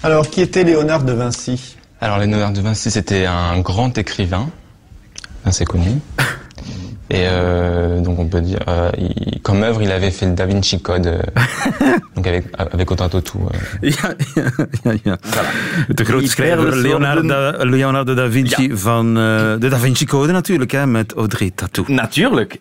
Alors, 0.00 0.28
qui 0.28 0.40
était 0.40 0.64
Léonard 0.64 1.06
de 1.06 1.16
Vinci 1.16 1.80
Alors 2.02 2.18
Léonard 2.18 2.52
de 2.52 2.60
Vinci, 2.60 2.90
c'était 2.90 3.26
un 3.26 3.60
grand 3.60 3.96
écrivain, 3.96 4.50
assez 5.44 5.64
connu. 5.64 6.00
Et 7.10 7.26
euh, 7.28 8.00
donc 8.00 8.18
on 8.18 8.26
peut 8.26 8.40
dire, 8.40 8.58
euh, 8.66 8.90
il, 8.98 9.40
comme 9.42 9.62
œuvre, 9.62 9.82
il 9.82 9.92
avait 9.92 10.10
fait 10.10 10.26
le 10.26 10.32
Da 10.32 10.46
Vinci 10.46 10.80
Code, 10.80 11.06
euh, 11.06 11.22
donc 12.16 12.26
avec, 12.26 12.46
avec 12.56 12.90
Otato 12.90 13.20
tout. 13.20 13.38
Ja, 13.82 13.90
ja, 14.34 14.42
ja. 14.84 14.92
ja. 15.04 15.16
De 15.88 16.04
grote 16.04 16.26
schrijver 16.26 16.74
Leonardo 16.74 17.64
Leonardo 17.64 18.14
da 18.14 18.28
Vinci 18.28 18.70
van 18.72 19.14
de 19.14 19.68
Da 19.68 19.78
Vinci 19.78 20.04
Code 20.04 20.32
natuurlijk, 20.32 20.72
hè, 20.72 20.86
met 20.86 21.12
Audrey 21.12 21.52
Tatou. 21.54 21.84
Natuurlijk. 21.92 22.60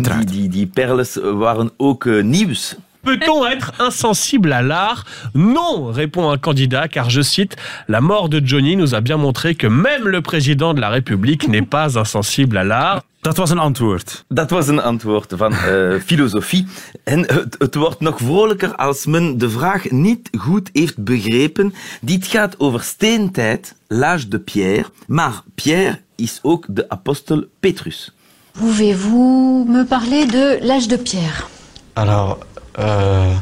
Die, 0.00 0.24
die, 0.24 0.48
die 0.48 0.66
perles 0.66 1.18
waren 1.22 1.70
ook 1.76 2.06
eh, 2.06 2.22
nieuws. 2.22 2.76
Peut-on 3.02 3.46
être 3.46 3.72
insensible 3.78 4.52
à 4.52 4.62
l'art 4.62 5.04
Non, 5.34 5.86
répond 5.86 6.30
un 6.30 6.38
candidat, 6.38 6.88
car 6.88 7.10
je 7.10 7.22
cite, 7.22 7.56
La 7.88 8.00
mort 8.00 8.28
de 8.28 8.40
Johnny 8.44 8.76
nous 8.76 8.94
a 8.94 9.00
bien 9.00 9.16
montré 9.16 9.54
que 9.54 9.66
même 9.66 10.06
le 10.06 10.20
président 10.20 10.74
de 10.74 10.80
la 10.80 10.90
République 10.90 11.48
n'est 11.48 11.62
pas 11.62 11.98
insensible 11.98 12.56
à 12.58 12.64
l'art. 12.64 13.02
Dat 13.22 13.36
was 13.36 13.50
een 13.50 13.58
antwoord. 13.58 14.24
Dat 14.28 14.50
was 14.50 14.68
een 14.68 14.80
antwoord 14.80 15.32
van 15.36 15.52
eh, 15.52 15.94
filosofie. 16.04 16.66
En 17.04 17.18
het, 17.20 17.56
het 17.58 17.74
wordt 17.74 18.00
nog 18.00 18.18
vrolijker 18.18 18.74
als 18.74 19.06
men 19.06 19.38
de 19.38 19.50
vraag 19.50 19.90
niet 19.90 20.30
goed 20.38 20.70
heeft 20.72 21.04
begrepen. 21.04 21.74
Dit 22.00 22.26
gaat 22.26 22.54
over 22.58 22.82
steentijd, 22.82 23.74
l'âge 23.88 24.28
de 24.28 24.38
Pierre. 24.38 24.84
Maar 25.06 25.42
Pierre 25.54 25.98
is 26.16 26.38
ook 26.42 26.66
de 26.68 26.88
apostel 26.88 27.44
Petrus. 27.60 28.12
Pouvez-vous 28.52 29.68
me 29.68 29.84
parler 29.84 30.26
de 30.26 30.58
l'âge 30.62 30.88
de 30.88 30.98
pierre? 30.98 31.46
Alors, 31.92 32.38
euh, 32.78 33.34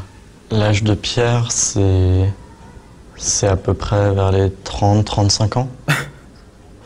l'âge 0.51 0.83
de 0.83 0.93
Pierre, 0.93 1.51
c'est. 1.51 2.29
C'est 3.21 3.47
à 3.47 3.57
peu 3.57 3.73
près 3.73 4.13
vers 4.13 4.31
les 4.31 4.47
30-35 4.47 5.59
ans. 5.59 5.69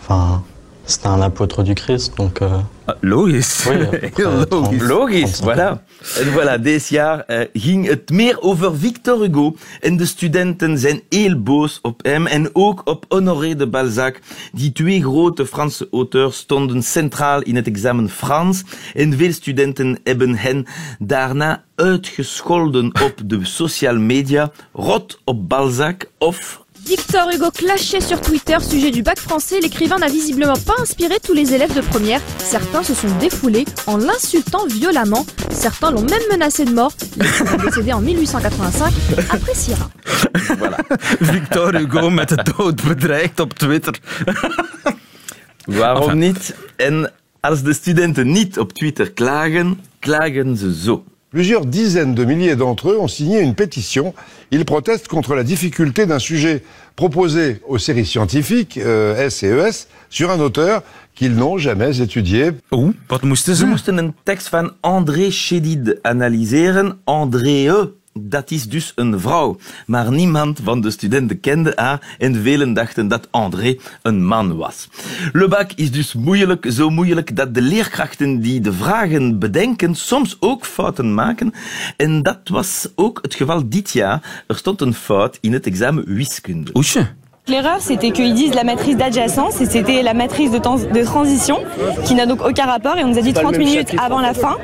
Enfin, 0.01 0.43
c'était 0.86 1.08
un 1.08 1.22
apôtre 1.22 1.63
du 1.63 1.75
Christ, 1.75 2.16
donc. 2.18 2.42
euh, 2.42 2.60
Ah, 2.86 2.96
Logisch. 3.02 3.66
Oui, 3.70 3.75
Heel 4.18 4.46
logisch. 4.50 4.50
30. 4.50 4.82
Logisch, 4.82 5.40
voilà. 5.42 5.80
En 6.20 6.32
voilà, 6.34 6.58
dit 6.62 6.88
jaar 6.90 7.25
ging 7.54 7.88
het 7.88 8.10
meer 8.10 8.42
over 8.42 8.78
Victor 8.78 9.22
Hugo. 9.22 9.56
En 9.82 9.98
de 9.98 10.06
studenten 10.06 10.78
zijn 10.78 11.02
heel 11.10 11.42
boos 11.42 11.80
op 11.82 12.04
hem. 12.04 12.28
En 12.28 12.50
ook 12.54 12.82
op 12.86 13.06
Honoré 13.10 13.56
de 13.56 13.68
Balzac. 13.68 14.20
Die 14.52 14.72
twee 14.72 15.02
grote 15.02 15.46
Franse 15.46 15.88
auteurs 15.92 16.38
stonden 16.38 16.84
centraal 16.84 17.42
in 17.42 17.56
het 17.56 17.68
examen 17.68 18.10
Frans. 18.10 18.63
En 18.94 19.13
veel 19.18 19.32
studenten 19.32 20.00
hebben 20.04 20.36
hen 20.36 20.66
daarna 21.00 21.63
uitgescholden 21.75 22.86
op 22.86 23.13
de 23.25 23.40
social 23.46 23.96
media. 23.98 24.52
Rot 24.74 25.20
op 25.24 25.50
Balzac 25.50 26.06
of 26.18 26.62
Victor 26.86 27.30
Hugo 27.34 27.50
clashait 27.52 28.02
sur 28.02 28.20
Twitter 28.20 28.58
sujet 28.60 28.92
du 28.92 29.04
bac 29.04 29.18
français. 29.20 29.60
L'écrivain 29.62 29.98
n'a 29.98 30.08
visiblement 30.08 30.58
pas 30.66 30.74
inspiré 30.82 31.16
tous 31.24 31.34
les 31.34 31.54
élèves 31.54 31.74
de 31.74 31.82
première. 31.82 32.20
Certains 32.40 32.84
se 32.84 32.94
sont 32.94 33.08
défoulés 33.20 33.66
en 33.88 33.98
l'insultant 33.98 34.66
violemment. 34.68 35.25
Certains 35.52 35.92
l'ont 35.92 36.02
même 36.04 36.22
menacé 36.30 36.66
de 36.66 36.72
mort. 36.72 36.92
L'écrivain 37.18 37.58
décédé 37.58 37.94
en 37.94 38.02
1885 38.02 38.94
appréciera. 39.30 39.90
voilà. 40.58 40.78
Victor 41.22 41.74
Hugo 41.75 42.10
met 42.10 42.25
de 42.30 42.36
dood 42.58 42.82
bedreigd 42.84 43.40
op 43.40 43.54
Twitter. 43.54 43.94
Waarom 45.66 46.04
Enfin. 46.04 46.18
niet? 46.20 46.56
En 46.78 47.12
als 47.40 47.62
de 47.63 47.74
studenten 47.74 48.32
niet 48.32 48.60
op 48.60 48.74
Twitter 48.74 49.12
klagen, 49.12 49.80
klagen 50.00 50.58
ze 50.58 50.74
zo. 50.84 51.04
Plusieurs 51.34 51.66
dizaines 51.66 52.13
de 52.13 52.25
milliers 52.25 52.56
d'entre 52.56 52.92
eux 52.92 53.00
ont 53.00 53.08
signé 53.08 53.40
une 53.42 53.56
pétition. 53.56 54.13
Ils 54.52 54.66
protestent 54.66 55.08
contre 55.08 55.34
la 55.34 55.44
difficulté 55.44 56.06
d'un 56.06 56.20
sujet 56.20 56.62
proposé 56.96 57.60
aux 57.68 57.80
séries 57.80 58.06
scientifiques, 58.06 58.78
euh, 58.78 59.18
S 59.25 59.42
et 59.42 59.48
ES, 59.50 59.88
sur 60.12 60.30
un 60.30 60.40
auteur 60.40 60.84
qu'ils 61.16 61.34
n'ont 61.34 61.58
jamais 61.58 62.00
étudié. 62.02 62.52
Oeh, 62.72 62.94
wat 63.10 63.24
moesten 63.24 63.56
Ze 63.56 63.62
ze? 63.62 63.66
moesten 63.66 63.98
een 63.98 64.13
tekst 64.24 64.48
van 64.50 64.72
André 64.82 65.32
Chédid 65.32 66.00
analyseren. 66.04 67.00
André, 67.06 67.68
dat 68.13 68.51
is 68.51 68.63
dus 68.70 68.91
een 68.96 69.20
vrouw. 69.20 69.58
Maar 69.86 70.12
niemand 70.12 70.60
van 70.63 70.82
de 70.82 70.91
studenten 70.91 71.39
kende 71.39 71.72
haar 71.75 72.15
en 72.17 72.36
velen 72.36 72.74
dachten 72.74 73.08
dat 73.08 73.27
André 73.32 73.77
een 74.01 74.25
man 74.25 74.55
was. 74.55 74.88
Le 75.34 75.48
bac 75.48 75.72
is 75.75 75.91
dus 75.91 76.13
moeilijk, 76.13 76.65
zo 76.70 76.89
moeilijk 76.89 77.36
dat 77.36 77.53
de 77.53 77.62
leerkrachten 77.62 78.39
die 78.39 78.62
de 78.62 78.74
vragen 78.74 79.39
bedenken 79.39 79.96
soms 79.96 80.38
ook 80.39 80.65
fouten 80.65 81.13
maken. 81.13 81.53
En 81.98 82.24
dat 82.24 82.39
was 82.43 82.88
ook 82.96 83.20
het 83.22 83.34
geval 83.34 83.70
dit 83.70 83.91
jaar. 83.91 84.43
Er 84.48 84.55
stond 84.55 84.82
een 84.82 84.93
fout 84.93 85.38
in 85.41 85.53
het 85.53 85.65
examen 85.65 86.15
wiskunde. 86.15 86.72
Oesje. 86.74 87.08
L'erreur, 87.46 87.82
c'était 87.82 88.13
qu'ils 88.13 88.36
disent 88.36 88.55
la 88.55 88.63
matrice 88.63 88.96
d'adjacence 88.96 89.60
et 89.60 89.65
c'était 89.65 90.01
la 90.01 90.13
matrice 90.13 90.50
de, 90.50 90.60
de 90.93 91.03
transition 91.03 91.58
qui 92.05 92.15
n'a 92.15 92.25
donc 92.25 92.41
aucun 92.41 92.65
rapport. 92.65 92.98
Et 92.98 93.03
on 93.03 93.10
nous 93.10 93.17
a 93.17 93.22
dit 93.22 93.34
30 93.34 93.58
minutes 93.58 93.93
avant 93.98 94.22
la 94.22 94.34
fin 94.34 94.58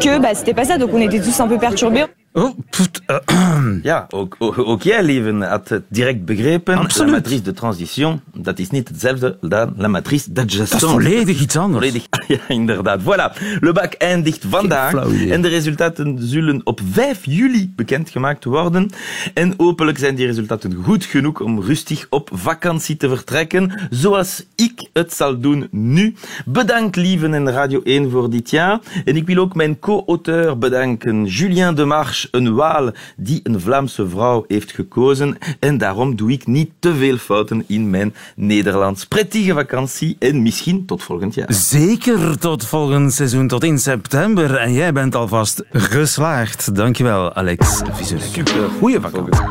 que 0.00 0.18
bah, 0.18 0.34
c'était 0.34 0.54
pas 0.54 0.64
ça. 0.64 0.78
Donc 0.78 0.94
on 0.94 1.00
était 1.00 1.20
tous 1.20 1.38
un 1.40 1.48
peu 1.48 1.58
perturbés. 1.58 2.06
Oh, 2.36 2.58
pft, 2.70 3.02
eh, 3.06 3.16
Ja, 3.82 4.06
ook, 4.10 4.36
ook, 4.38 4.58
ook 4.58 4.82
jij, 4.82 5.02
Leven, 5.02 5.42
had 5.42 5.68
het 5.68 5.82
direct 5.88 6.24
begrepen. 6.24 6.76
Absoluut. 6.76 7.10
La 7.10 7.16
matrice 7.16 7.42
de 7.42 7.52
transition, 7.52 8.20
dat 8.34 8.58
is 8.58 8.70
niet 8.70 8.88
hetzelfde 8.88 9.38
dan 9.40 9.74
la 9.76 9.88
matrice 9.88 10.32
d'adjacence. 10.32 10.72
dat 10.72 10.82
is 10.82 10.90
volledig 10.90 11.40
iets 11.40 11.56
anders. 11.56 11.86
Volledig, 11.86 12.06
ja, 12.36 12.54
inderdaad. 12.54 13.00
Voilà. 13.02 13.58
Le 13.60 13.72
bac 13.72 13.92
eindigt 13.92 14.44
vandaag. 14.48 14.94
En 15.28 15.42
de 15.42 15.48
resultaten 15.48 16.18
zullen 16.20 16.60
op 16.64 16.80
5 16.92 17.24
juli 17.24 17.72
bekendgemaakt 17.76 18.44
worden. 18.44 18.90
En 19.34 19.54
hopelijk 19.56 19.98
zijn 19.98 20.14
die 20.14 20.26
resultaten 20.26 20.74
goed 20.74 21.04
genoeg 21.04 21.40
om 21.40 21.60
rustig 21.60 22.06
op 22.10 22.30
vakantie 22.32 22.96
te 22.96 23.08
vertrekken. 23.08 23.86
Zoals 23.90 24.44
ik 24.54 24.88
het 24.92 25.12
zal 25.12 25.40
doen 25.40 25.68
nu. 25.70 26.14
Bedankt, 26.44 26.96
Lieven 26.96 27.34
en 27.34 27.50
Radio 27.50 27.80
1 27.82 28.10
voor 28.10 28.30
dit 28.30 28.50
jaar. 28.50 28.80
En 29.04 29.16
ik 29.16 29.26
wil 29.26 29.36
ook 29.36 29.54
mijn 29.54 29.78
co-auteur 29.78 30.58
bedanken, 30.58 31.24
Julien 31.24 31.74
Demarche, 31.74 32.22
een 32.30 32.54
Waal 32.54 32.90
die 33.16 33.40
een 33.42 33.60
Vlaamse 33.60 34.08
vrouw 34.08 34.44
heeft 34.48 34.72
gekozen. 34.72 35.38
En 35.60 35.78
daarom 35.78 36.16
doe 36.16 36.32
ik 36.32 36.46
niet 36.46 36.70
te 36.78 36.94
veel 36.94 37.16
fouten 37.16 37.64
in 37.66 37.90
mijn 37.90 38.14
Nederlands. 38.36 39.06
Prettige 39.06 39.52
vakantie 39.52 40.16
en 40.18 40.42
misschien 40.42 40.86
tot 40.86 41.02
volgend 41.02 41.34
jaar. 41.34 41.52
Zeker 41.52 42.38
tot 42.38 42.66
volgend 42.66 43.12
seizoen, 43.12 43.48
tot 43.48 43.64
in 43.64 43.78
september. 43.78 44.54
En 44.54 44.72
jij 44.72 44.92
bent 44.92 45.14
alvast 45.14 45.62
geslaagd. 45.72 46.74
Dankjewel, 46.74 47.34
Alex 47.34 47.80
Vizurek. 47.92 48.50
Goeie 48.78 49.00
vakantie. 49.00 49.42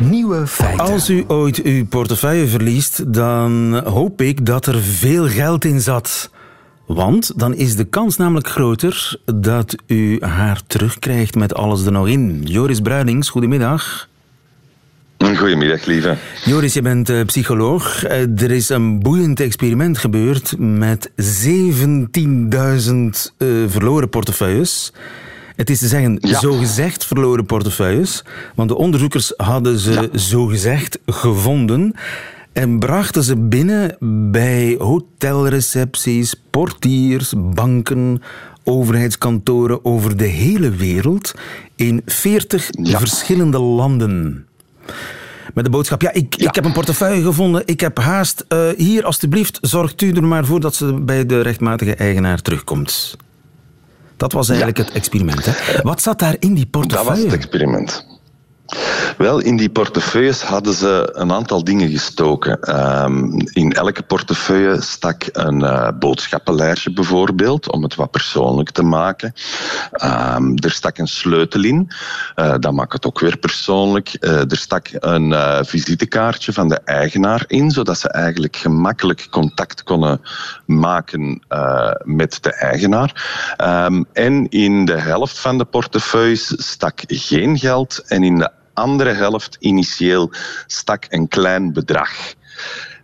Nieuwe 0.00 0.46
feiten. 0.46 0.86
Als 0.86 1.10
u 1.10 1.24
ooit 1.28 1.62
uw 1.62 1.86
portefeuille 1.86 2.46
verliest, 2.46 3.14
dan 3.14 3.80
hoop 3.84 4.20
ik 4.20 4.46
dat 4.46 4.66
er 4.66 4.80
veel 4.80 5.28
geld 5.28 5.64
in 5.64 5.80
zat. 5.80 6.30
Want 6.94 7.32
dan 7.36 7.54
is 7.54 7.76
de 7.76 7.84
kans 7.84 8.16
namelijk 8.16 8.48
groter 8.48 9.16
dat 9.34 9.74
u 9.86 10.16
haar 10.20 10.60
terugkrijgt 10.66 11.34
met 11.34 11.54
alles 11.54 11.84
er 11.84 11.92
nog 11.92 12.08
in. 12.08 12.42
Joris 12.44 12.80
Bruinings, 12.80 13.28
goedemiddag. 13.28 14.08
Goedemiddag, 15.18 15.84
lieve. 15.84 16.16
Joris, 16.44 16.74
je 16.74 16.82
bent 16.82 17.08
eh, 17.08 17.24
psycholoog. 17.24 18.04
Eh, 18.04 18.42
er 18.42 18.50
is 18.50 18.68
een 18.68 19.00
boeiend 19.00 19.40
experiment 19.40 19.98
gebeurd 19.98 20.54
met 20.58 21.10
17.000 21.16 21.16
eh, 23.36 23.48
verloren 23.66 24.08
portefeuilles. 24.08 24.92
Het 25.56 25.70
is 25.70 25.78
te 25.78 25.86
zeggen, 25.86 26.18
zogezegd 26.20 27.04
verloren 27.04 27.46
portefeuilles. 27.46 28.24
Want 28.54 28.68
de 28.68 28.76
onderzoekers 28.76 29.32
hadden 29.36 29.78
ze 29.78 30.08
zogezegd 30.12 30.98
gevonden. 31.06 31.94
En 32.52 32.78
brachten 32.78 33.22
ze 33.22 33.36
binnen 33.36 33.96
bij 34.30 34.74
hotelrecepties, 34.78 36.34
portiers, 36.50 37.32
banken, 37.36 38.22
overheidskantoren 38.64 39.84
over 39.84 40.16
de 40.16 40.24
hele 40.26 40.70
wereld 40.70 41.34
in 41.76 42.02
40 42.06 42.68
verschillende 42.82 43.58
landen. 43.58 44.46
Met 45.54 45.64
de 45.64 45.70
boodschap, 45.70 46.02
ja, 46.02 46.12
ik, 46.12 46.36
ik 46.36 46.54
heb 46.54 46.64
een 46.64 46.72
portefeuille 46.72 47.22
gevonden, 47.22 47.62
ik 47.64 47.80
heb 47.80 47.98
haast. 47.98 48.44
Eh, 48.48 48.68
hier, 48.76 49.04
alstublieft, 49.04 49.58
zorgt 49.60 50.02
u 50.02 50.12
er 50.12 50.24
maar 50.24 50.44
voor 50.44 50.60
dat 50.60 50.74
ze 50.74 50.94
bij 50.94 51.26
de 51.26 51.40
rechtmatige 51.40 51.94
eigenaar 51.94 52.42
terugkomt. 52.42 53.16
Dat 54.16 54.32
was 54.32 54.48
eigenlijk 54.48 54.78
het 54.78 54.90
experiment. 54.90 55.44
Hè? 55.44 55.82
Wat 55.82 56.02
zat 56.02 56.18
daar 56.18 56.36
in 56.38 56.54
die 56.54 56.68
Dat 56.70 56.82
was 56.82 56.90
portefeuille? 56.90 57.24
het 57.24 57.32
experiment. 57.34 58.06
Wel, 59.18 59.38
in 59.38 59.56
die 59.56 59.70
portefeuilles 59.70 60.42
hadden 60.42 60.74
ze 60.74 61.10
een 61.12 61.32
aantal 61.32 61.64
dingen 61.64 61.90
gestoken. 61.90 62.78
Um, 63.04 63.34
in 63.52 63.72
elke 63.72 64.02
portefeuille 64.02 64.80
stak 64.82 65.22
een 65.32 65.60
uh, 65.60 65.88
boodschappenlijstje 65.98 66.92
bijvoorbeeld, 66.92 67.70
om 67.70 67.82
het 67.82 67.94
wat 67.94 68.10
persoonlijk 68.10 68.70
te 68.70 68.82
maken. 68.82 69.32
Um, 70.04 70.54
er 70.56 70.70
stak 70.70 70.98
een 70.98 71.08
sleutel 71.08 71.64
in, 71.64 71.90
uh, 72.36 72.54
dat 72.58 72.72
maakt 72.72 72.92
het 72.92 73.06
ook 73.06 73.20
weer 73.20 73.36
persoonlijk. 73.36 74.16
Uh, 74.20 74.50
er 74.50 74.56
stak 74.56 74.88
een 74.92 75.34
visitekaartje 75.64 76.52
van 76.52 76.68
de 76.68 76.80
eigenaar 76.84 77.44
in, 77.46 77.70
zodat 77.70 77.98
ze 77.98 78.08
eigenlijk 78.08 78.56
gemakkelijk 78.56 79.26
contact 79.30 79.82
konden 79.82 80.20
maken 80.66 81.42
met 82.04 82.38
de 82.40 82.54
eigenaar. 82.54 83.54
Um, 83.86 84.06
en 84.12 84.48
in 84.48 84.84
de 84.84 85.00
helft 85.00 85.38
van 85.38 85.58
de 85.58 85.64
portefeuilles 85.64 86.54
stak 86.56 87.00
geen 87.06 87.58
geld 87.58 88.02
en 88.06 88.22
in 88.22 88.38
de 88.38 88.50
andere 88.80 89.12
helft 89.12 89.56
initieel 89.60 90.30
stak 90.66 91.06
een 91.08 91.28
klein 91.28 91.72
bedrag. 91.72 92.10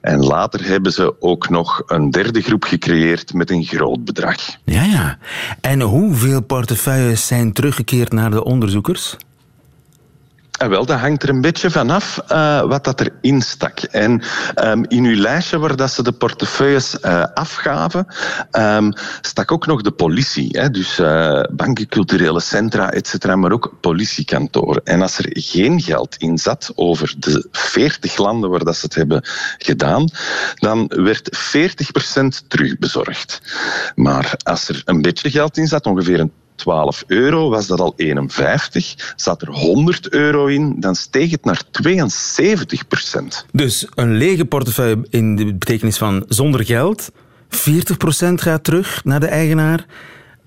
En 0.00 0.24
later 0.24 0.64
hebben 0.64 0.92
ze 0.92 1.20
ook 1.20 1.48
nog 1.48 1.82
een 1.86 2.10
derde 2.10 2.40
groep 2.40 2.64
gecreëerd 2.64 3.32
met 3.32 3.50
een 3.50 3.64
groot 3.64 4.04
bedrag. 4.04 4.36
Ja, 4.64 4.82
ja. 4.82 5.18
En 5.60 5.80
hoeveel 5.80 6.42
portefeuilles 6.42 7.26
zijn 7.26 7.52
teruggekeerd 7.52 8.12
naar 8.12 8.30
de 8.30 8.44
onderzoekers? 8.44 9.16
En 10.58 10.68
wel, 10.68 10.86
dat 10.86 10.98
hangt 10.98 11.22
er 11.22 11.28
een 11.28 11.40
beetje 11.40 11.70
vanaf 11.70 12.20
uh, 12.32 12.62
wat 12.62 12.84
dat 12.84 13.00
erin 13.00 13.40
stak. 13.42 13.78
En 13.80 14.22
um, 14.64 14.84
in 14.88 15.04
uw 15.04 15.14
lijstje 15.14 15.58
waar 15.58 15.76
dat 15.76 15.90
ze 15.90 16.02
de 16.02 16.12
portefeuilles 16.12 16.96
uh, 17.02 17.24
afgaven, 17.34 18.06
um, 18.52 18.92
stak 19.20 19.52
ook 19.52 19.66
nog 19.66 19.82
de 19.82 19.90
politie. 19.90 20.58
Hè? 20.58 20.70
Dus 20.70 20.98
uh, 20.98 21.42
banken, 21.52 21.88
culturele 21.88 22.40
centra, 22.40 22.90
et 22.90 23.06
cetera, 23.06 23.36
maar 23.36 23.52
ook 23.52 23.72
politiekantoren. 23.80 24.84
En 24.84 25.02
als 25.02 25.18
er 25.18 25.26
geen 25.30 25.80
geld 25.80 26.16
in 26.16 26.38
zat 26.38 26.72
over 26.74 27.14
de 27.18 27.48
40 27.50 28.16
landen 28.16 28.50
waar 28.50 28.64
dat 28.64 28.76
ze 28.76 28.84
het 28.84 28.94
hebben 28.94 29.22
gedaan, 29.58 30.08
dan 30.54 30.86
werd 30.86 31.54
40% 32.44 32.46
terugbezorgd. 32.48 33.40
Maar 33.94 34.34
als 34.44 34.68
er 34.68 34.82
een 34.84 35.02
beetje 35.02 35.30
geld 35.30 35.56
in 35.56 35.66
zat, 35.66 35.86
ongeveer 35.86 36.20
een 36.20 36.32
12 36.56 37.04
euro 37.06 37.48
was 37.48 37.66
dat 37.66 37.80
al 37.80 37.92
51. 37.96 39.12
Zat 39.16 39.42
er 39.42 39.50
100 39.50 40.12
euro 40.12 40.46
in, 40.46 40.80
dan 40.80 40.94
steeg 40.94 41.30
het 41.30 41.44
naar 41.44 41.62
72 41.70 42.88
procent. 42.88 43.46
Dus 43.52 43.86
een 43.94 44.16
lege 44.16 44.44
portefeuille 44.44 45.06
in 45.10 45.36
de 45.36 45.54
betekenis 45.54 45.98
van 45.98 46.24
zonder 46.28 46.64
geld. 46.64 47.10
40 47.48 47.96
procent 47.96 48.42
gaat 48.42 48.64
terug 48.64 49.04
naar 49.04 49.20
de 49.20 49.26
eigenaar. 49.26 49.86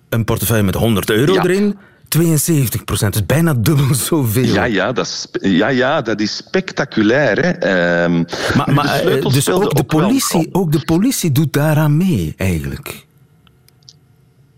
Een 0.10 0.24
portefeuille 0.24 0.64
met 0.64 0.76
100 0.76 1.10
euro 1.10 1.34
ja. 1.34 1.44
erin. 1.44 1.78
72 2.10 2.84
procent, 2.84 3.14
dus 3.14 3.26
bijna 3.26 3.54
dubbel 3.54 3.94
zoveel. 3.96 4.44
Ja, 4.44 4.64
ja, 4.64 4.92
dat 4.92 5.06
is, 5.06 5.28
ja, 5.42 5.68
ja, 5.68 6.02
dat 6.02 6.20
is 6.20 6.36
spectaculair. 6.36 7.40
Hè. 7.40 8.04
Um, 8.04 8.26
maar, 8.56 8.74
maar 8.74 9.04
dus 9.22 9.50
ook 9.50 9.76
de, 9.76 9.84
politie, 9.84 10.50
ook 10.52 10.72
de 10.72 10.84
politie 10.86 11.32
doet 11.32 11.54
daaraan 11.54 11.98
mee, 11.98 12.34
eigenlijk. 12.38 13.08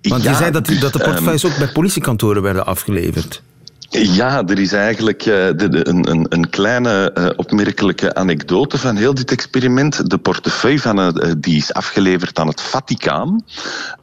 Want 0.02 0.24
je 0.24 0.36
zei 0.36 0.52
dat, 0.52 0.68
dat 0.80 0.94
de 0.94 1.00
portefeuilles 1.00 1.44
um, 1.44 1.52
ook 1.52 1.58
bij 1.58 1.68
politiekantoren 1.68 2.42
werden 2.42 2.66
afgeleverd. 2.66 3.42
Ja, 3.90 4.48
er 4.48 4.60
is 4.60 4.74
eigenlijk 4.74 5.24
de, 5.24 5.80
een, 5.84 6.26
een, 6.30 6.50
kleine 6.50 7.16
uh, 7.18 7.30
opmerkelijke 7.36 8.16
anekdote 8.16 8.78
van 8.78 8.96
heel 8.96 9.14
dit 9.14 9.32
experiment. 9.32 10.10
De 10.10 10.18
portefeuille 10.18 10.80
van, 10.80 11.00
uh, 11.00 11.12
die 11.38 11.58
is 11.58 11.74
afgeleverd 11.74 12.40
aan 12.40 12.48
het 12.48 12.62
Vaticaan, 12.62 13.44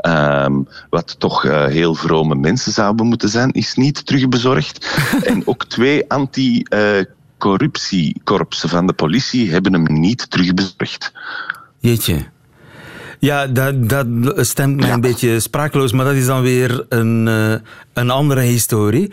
um, 0.07 0.69
wat 0.91 1.15
toch 1.19 1.43
heel 1.69 1.95
vrome 1.95 2.35
mensen 2.35 2.73
zouden 2.73 3.07
moeten 3.07 3.29
zijn, 3.29 3.53
is 3.53 3.75
niet 3.75 4.07
terugbezorgd. 4.07 4.99
en 5.31 5.47
ook 5.47 5.65
twee 5.65 6.11
anti-corruptiekorpsen 6.11 8.69
van 8.69 8.87
de 8.87 8.93
politie 8.93 9.51
hebben 9.51 9.73
hem 9.73 10.01
niet 10.01 10.31
terugbezorgd. 10.31 11.13
Jeetje. 11.79 12.27
Ja, 13.19 13.47
dat, 13.47 13.89
dat 13.89 14.47
stemt 14.47 14.77
mij 14.77 14.93
een 14.93 15.01
beetje 15.01 15.41
sprakeloos, 15.41 15.93
maar 15.93 16.05
dat 16.05 16.15
is 16.15 16.27
dan 16.27 16.43
weer 16.43 16.87
een, 16.89 17.27
uh, 17.27 17.55
een 17.93 18.11
andere 18.11 18.41
historie. 18.41 19.13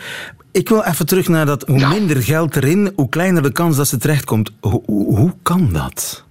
Ik 0.52 0.70
wil 0.70 0.84
even 0.84 1.06
terug 1.06 1.28
naar 1.28 1.46
dat 1.46 1.64
hoe 1.68 1.88
minder 1.88 2.24
geld 2.24 2.56
erin, 2.56 2.92
hoe 2.96 3.10
kleiner 3.10 3.42
de 3.42 3.52
kans 3.52 3.78
dat 3.78 3.88
ze 3.88 3.98
terechtkomt. 3.98 4.52
Hoe, 4.60 4.82
hoe, 4.86 5.18
hoe 5.18 5.34
kan 5.42 5.70
dat? 5.72 6.24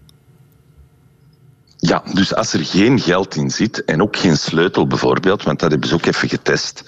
Ja, 1.77 2.03
dus 2.13 2.35
als 2.35 2.53
er 2.53 2.65
geen 2.65 3.01
geld 3.01 3.37
in 3.37 3.51
zit 3.51 3.85
en 3.85 4.03
ook 4.03 4.17
geen 4.17 4.37
sleutel 4.37 4.87
bijvoorbeeld, 4.87 5.43
want 5.43 5.61
dat 5.61 5.71
hebben 5.71 5.89
ze 5.89 5.95
ook 5.95 6.07
even 6.07 6.29
getest, 6.29 6.85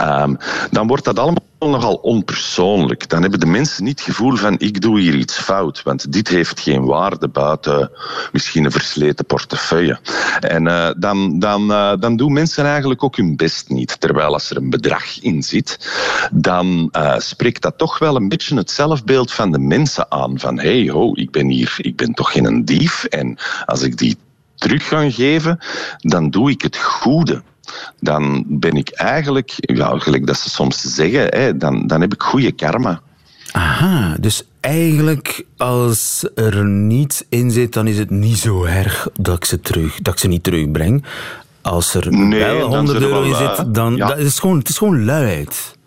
um, 0.00 0.36
dan 0.70 0.86
wordt 0.86 1.04
dat 1.04 1.18
allemaal 1.18 1.44
nogal 1.68 1.94
onpersoonlijk. 1.94 3.08
Dan 3.08 3.22
hebben 3.22 3.40
de 3.40 3.46
mensen 3.46 3.84
niet 3.84 3.98
het 3.98 4.08
gevoel 4.08 4.36
van 4.36 4.58
ik 4.58 4.80
doe 4.80 5.00
hier 5.00 5.14
iets 5.14 5.38
fout, 5.38 5.82
want 5.82 6.12
dit 6.12 6.28
heeft 6.28 6.60
geen 6.60 6.84
waarde 6.84 7.28
buiten 7.28 7.90
misschien 8.32 8.64
een 8.64 8.70
versleten 8.70 9.24
portefeuille. 9.24 9.98
En 10.40 10.66
uh, 10.66 10.90
dan, 10.96 11.38
dan, 11.38 11.70
uh, 11.70 11.92
dan 11.98 12.16
doen 12.16 12.32
mensen 12.32 12.64
eigenlijk 12.64 13.02
ook 13.02 13.16
hun 13.16 13.36
best 13.36 13.68
niet. 13.68 14.00
Terwijl 14.00 14.32
als 14.32 14.50
er 14.50 14.56
een 14.56 14.70
bedrag 14.70 15.20
in 15.20 15.42
zit, 15.42 15.90
dan 16.32 16.88
uh, 16.96 17.18
spreekt 17.18 17.62
dat 17.62 17.78
toch 17.78 17.98
wel 17.98 18.16
een 18.16 18.28
beetje 18.28 18.56
het 18.56 18.70
zelfbeeld 18.70 19.32
van 19.32 19.52
de 19.52 19.58
mensen 19.58 20.10
aan. 20.10 20.38
Van 20.38 20.58
hey 20.58 20.88
ho, 20.88 21.12
ik 21.14 21.30
ben 21.30 21.48
hier, 21.48 21.74
ik 21.76 21.96
ben 21.96 22.14
toch 22.14 22.32
geen 22.32 22.64
dief 22.64 23.04
en 23.04 23.38
als 23.66 23.82
ik 23.82 23.98
die 23.98 24.16
terug 24.54 24.88
ga 24.88 25.10
geven, 25.10 25.58
dan 25.98 26.30
doe 26.30 26.50
ik 26.50 26.62
het 26.62 26.76
goede 26.76 27.42
dan 28.00 28.44
ben 28.46 28.74
ik 28.74 28.90
eigenlijk, 28.90 29.52
ja, 29.56 29.98
gelijk 29.98 30.26
dat 30.26 30.38
ze 30.38 30.50
soms 30.50 30.80
zeggen, 30.80 31.26
hè, 31.26 31.56
dan, 31.56 31.86
dan 31.86 32.00
heb 32.00 32.12
ik 32.12 32.22
goede 32.22 32.52
karma. 32.52 33.00
Aha, 33.52 34.16
dus 34.20 34.44
eigenlijk 34.60 35.44
als 35.56 36.28
er 36.34 36.64
niets 36.64 37.24
in 37.28 37.50
zit, 37.50 37.72
dan 37.72 37.86
is 37.86 37.98
het 37.98 38.10
niet 38.10 38.38
zo 38.38 38.64
erg 38.64 39.08
dat 39.20 39.36
ik 39.36 39.44
ze, 39.44 39.60
terug, 39.60 39.98
dat 40.02 40.12
ik 40.14 40.20
ze 40.20 40.28
niet 40.28 40.42
terugbreng. 40.42 41.04
Als 41.62 41.94
er 41.94 42.12
nee, 42.12 42.40
wel 42.40 42.68
100 42.68 43.00
euro 43.00 43.22
in 43.22 43.34
zit, 43.34 43.74
dan 43.74 43.96
ja. 43.96 44.06
dat 44.06 44.18
is 44.18 44.38
gewoon, 44.38 44.58
het 44.58 44.68
is 44.68 44.78
gewoon 44.78 45.04
luiheid. 45.04 45.78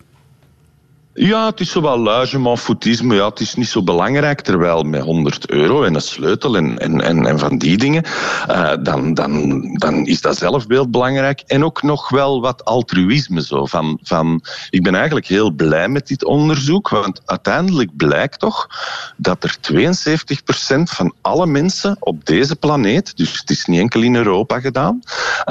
Ja, 1.15 1.45
het 1.45 1.60
is 1.60 1.71
zowel 1.71 2.58
foutisme, 2.58 3.15
ja, 3.15 3.30
het 3.30 3.39
is 3.39 3.56
niet 3.56 3.67
zo 3.67 3.84
belangrijk. 3.84 4.41
Terwijl 4.41 4.84
met 4.84 5.02
100 5.02 5.49
euro 5.49 5.84
en 5.84 5.95
een 5.95 6.02
sleutel 6.02 6.56
en, 6.58 6.80
en, 6.80 7.02
en, 7.02 7.26
en 7.26 7.39
van 7.39 7.58
die 7.58 7.78
dingen, 7.78 8.04
uh, 8.49 8.73
dan, 8.82 9.13
dan, 9.13 9.62
dan 9.73 10.06
is 10.06 10.21
dat 10.21 10.38
zelfbeeld 10.38 10.91
belangrijk. 10.91 11.43
En 11.47 11.63
ook 11.63 11.82
nog 11.82 12.10
wel 12.10 12.41
wat 12.41 12.65
altruïsme. 12.65 13.41
Zo, 13.43 13.65
van, 13.65 13.99
van, 14.04 14.43
ik 14.69 14.84
ben 14.84 14.95
eigenlijk 14.95 15.28
heel 15.28 15.52
blij 15.52 15.88
met 15.89 16.08
dit 16.08 16.23
onderzoek, 16.23 16.89
want 16.89 17.21
uiteindelijk 17.26 17.95
blijkt 17.95 18.39
toch 18.39 18.67
dat 19.17 19.43
er 19.43 19.58
72% 19.73 20.84
van 20.84 21.13
alle 21.21 21.45
mensen 21.45 21.97
op 21.99 22.26
deze 22.26 22.56
planeet, 22.56 23.17
dus 23.17 23.39
het 23.39 23.49
is 23.49 23.65
niet 23.65 23.80
enkel 23.80 24.02
in 24.02 24.15
Europa 24.15 24.60
gedaan, 24.60 24.99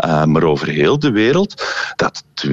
uh, 0.04 0.24
maar 0.24 0.42
over 0.42 0.68
heel 0.68 0.98
de 0.98 1.10
wereld, 1.10 1.64
dat 1.96 2.24
72% 2.34 2.52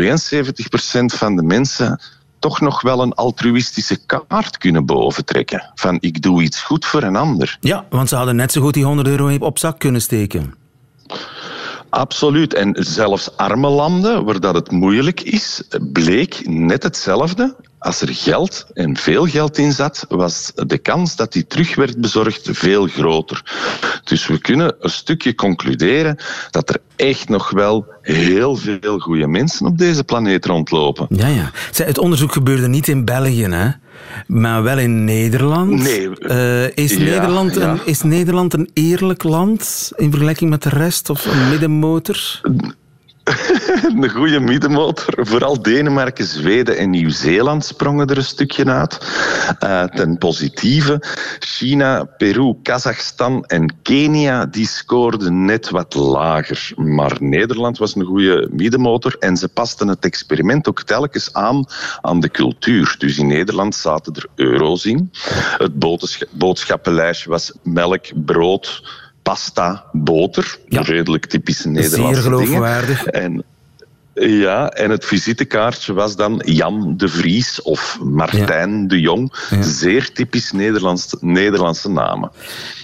van 1.06 1.36
de 1.36 1.44
mensen 1.44 2.00
toch 2.40 2.62
nog 2.62 2.82
wel 2.82 3.02
een 3.02 3.14
altruïstische 3.14 3.98
kaart 4.06 4.58
kunnen 4.58 4.86
boventrekken. 4.86 5.72
Van 5.76 5.98
ik 6.00 6.22
doe 6.22 6.42
iets 6.42 6.62
goed 6.62 6.86
voor 6.86 7.04
een 7.04 7.16
ander. 7.16 7.58
Ja, 7.60 7.86
want 7.90 8.10
ze 8.10 8.16
hadden 8.16 8.36
net 8.36 8.52
zo 8.52 8.62
goed 8.62 8.74
die 8.74 8.86
100 8.86 9.08
euro 9.08 9.36
op 9.40 9.58
zak 9.58 9.80
kunnen 9.80 10.02
steken. 10.02 10.54
Absoluut. 11.90 12.54
En 12.54 12.76
zelfs 12.80 13.38
arme 13.38 13.70
landen, 13.70 14.26
waar 14.26 14.40
dat 14.40 14.56
het 14.56 14.72
moeilijk 14.72 15.22
is, 15.22 15.64
bleek 15.80 16.48
net 16.48 16.84
hetzelfde. 16.84 17.56
Als 17.80 18.02
er 18.02 18.14
geld 18.14 18.66
en 18.74 18.98
veel 18.98 19.26
geld 19.26 19.58
in 19.58 19.72
zat, 19.72 20.06
was 20.10 20.52
de 20.56 20.78
kans 20.78 21.16
dat 21.16 21.34
die 21.34 21.48
terug 21.48 21.76
werd 21.76 22.02
bezorgd 22.02 22.50
veel 22.52 22.88
groter. 22.88 23.44
Dus 24.04 24.28
we 24.28 24.40
kunnen 24.40 24.76
een 24.80 24.90
stukje 24.90 25.36
concluderen 25.36 26.18
dat 26.52 26.70
er 26.70 26.78
echt 26.96 27.30
nog 27.30 27.50
wel 27.50 27.86
heel 28.02 28.56
veel 28.56 29.00
goede 29.00 29.28
mensen 29.28 29.66
op 29.66 29.78
deze 29.78 30.04
planeet 30.04 30.46
rondlopen. 30.46 31.08
Ja, 31.10 31.28
ja. 31.28 31.52
Het 31.74 31.98
onderzoek 31.98 32.34
gebeurde 32.34 32.68
niet 32.68 32.88
in 32.88 33.06
België, 33.06 33.44
hè? 33.46 33.70
maar 34.28 34.64
wel 34.64 34.78
in 34.78 35.04
Nederland. 35.04 35.70
Nee. 35.70 36.10
Uh, 36.20 36.78
is, 36.78 36.94
ja, 36.94 37.00
Nederland 37.00 37.56
ja. 37.56 37.72
Een, 37.72 37.80
is 37.86 38.02
Nederland 38.02 38.54
een 38.54 38.70
eerlijk 38.74 39.24
land 39.24 39.92
in 39.96 40.10
vergelijking 40.10 40.50
met 40.50 40.64
de 40.64 40.70
rest 40.70 41.10
of 41.10 41.26
een 41.26 41.50
middenmotor? 41.50 42.42
een 44.02 44.10
goede 44.10 44.40
middenmotor. 44.40 45.26
Vooral 45.26 45.62
Denemarken, 45.62 46.26
Zweden 46.26 46.78
en 46.78 46.90
Nieuw-Zeeland 46.90 47.66
sprongen 47.66 48.08
er 48.08 48.18
een 48.18 48.24
stukje 48.24 48.66
uit. 48.66 48.98
Uh, 49.64 49.84
ten 49.84 50.18
positieve. 50.18 51.02
China, 51.40 52.04
Peru, 52.04 52.56
Kazachstan 52.64 53.46
en 53.46 53.82
Kenia 53.82 54.46
die 54.46 54.68
scoorden 54.68 55.46
net 55.46 55.70
wat 55.70 55.94
lager. 55.94 56.72
Maar 56.76 57.18
Nederland 57.20 57.78
was 57.78 57.96
een 57.96 58.06
goede 58.06 58.50
middenmotor 58.52 59.16
en 59.20 59.38
ze 59.38 59.48
pasten 59.48 59.88
het 59.88 60.06
experiment 60.06 60.68
ook 60.68 60.82
telkens 60.82 61.34
aan 61.34 61.66
aan 62.02 62.20
de 62.20 62.30
cultuur. 62.30 62.96
Dus 62.98 63.18
in 63.18 63.28
Nederland 63.28 63.76
zaten 63.76 64.14
er 64.14 64.28
euro's 64.36 64.86
in. 64.86 65.12
Het 65.58 65.74
boodschappenlijstje 66.32 67.30
was 67.30 67.54
melk, 67.64 68.06
brood 68.26 68.82
pasta, 69.30 69.84
boter. 69.92 70.58
Ja. 70.68 70.82
Redelijk 70.82 71.26
typische 71.26 71.70
Nederlandse 71.70 72.22
Zeer 72.22 72.32
geloofwaardig. 72.32 73.04
Dingen. 73.04 73.22
En 73.22 73.44
Ja, 74.20 74.70
en 74.70 74.90
het 74.90 75.06
visitekaartje 75.06 75.94
was 75.94 76.16
dan 76.16 76.42
Jan 76.46 76.94
de 76.98 77.08
Vries 77.08 77.62
of 77.62 77.98
Martijn 78.04 78.88
de 78.88 79.00
Jong. 79.00 79.34
Zeer 79.60 80.12
typisch 80.12 80.52
Nederlands, 80.52 81.16
Nederlandse 81.20 81.90
namen. 81.90 82.32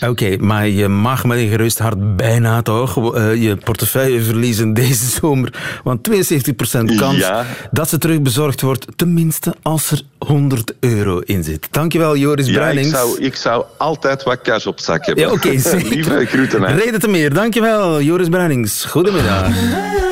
Oké, 0.08 0.38
maar 0.40 0.68
je 0.68 0.88
mag 0.88 1.24
met 1.26 1.38
een 1.38 1.48
gerust 1.50 1.80
hart 1.80 2.16
bijna 2.16 2.62
toch 2.62 3.16
uh, 3.16 3.36
je 3.44 3.56
portefeuille 3.56 4.22
verliezen 4.22 4.74
deze 4.74 5.06
zomer. 5.22 5.80
Want 5.84 6.10
72% 6.10 6.96
kans 6.98 7.18
Ja. 7.18 7.46
dat 7.72 7.90
ze 7.90 7.98
terugbezorgd 7.98 8.62
wordt, 8.62 8.86
tenminste 8.96 9.56
als 9.62 9.92
er 9.92 10.02
100 10.18 10.74
euro 10.80 11.20
in 11.20 11.44
zit. 11.44 11.68
Dankjewel, 11.72 12.16
Joris 12.18 12.46
Ja, 12.46 12.52
ik 12.52 12.58
Bruinings. 12.60 12.90
zou, 12.90 13.20
ik 13.22 13.36
zou 13.36 13.66
altijd 13.78 14.24
wat 14.24 14.42
cash 14.42 14.66
op 14.66 14.80
zak 14.80 15.06
hebben. 15.06 15.24
Ja, 15.24 15.32
oké, 15.32 15.60
zeker. 15.70 15.90
Lieve 15.90 16.26
groeten. 16.26 16.62
hè. 16.64 16.76
Reden 16.76 17.00
te 17.00 17.08
meer. 17.08 17.34
Dankjewel, 17.34 18.02
Joris 18.02 18.30
Bruinings. 18.30 18.86
Goedemiddag. 18.86 19.48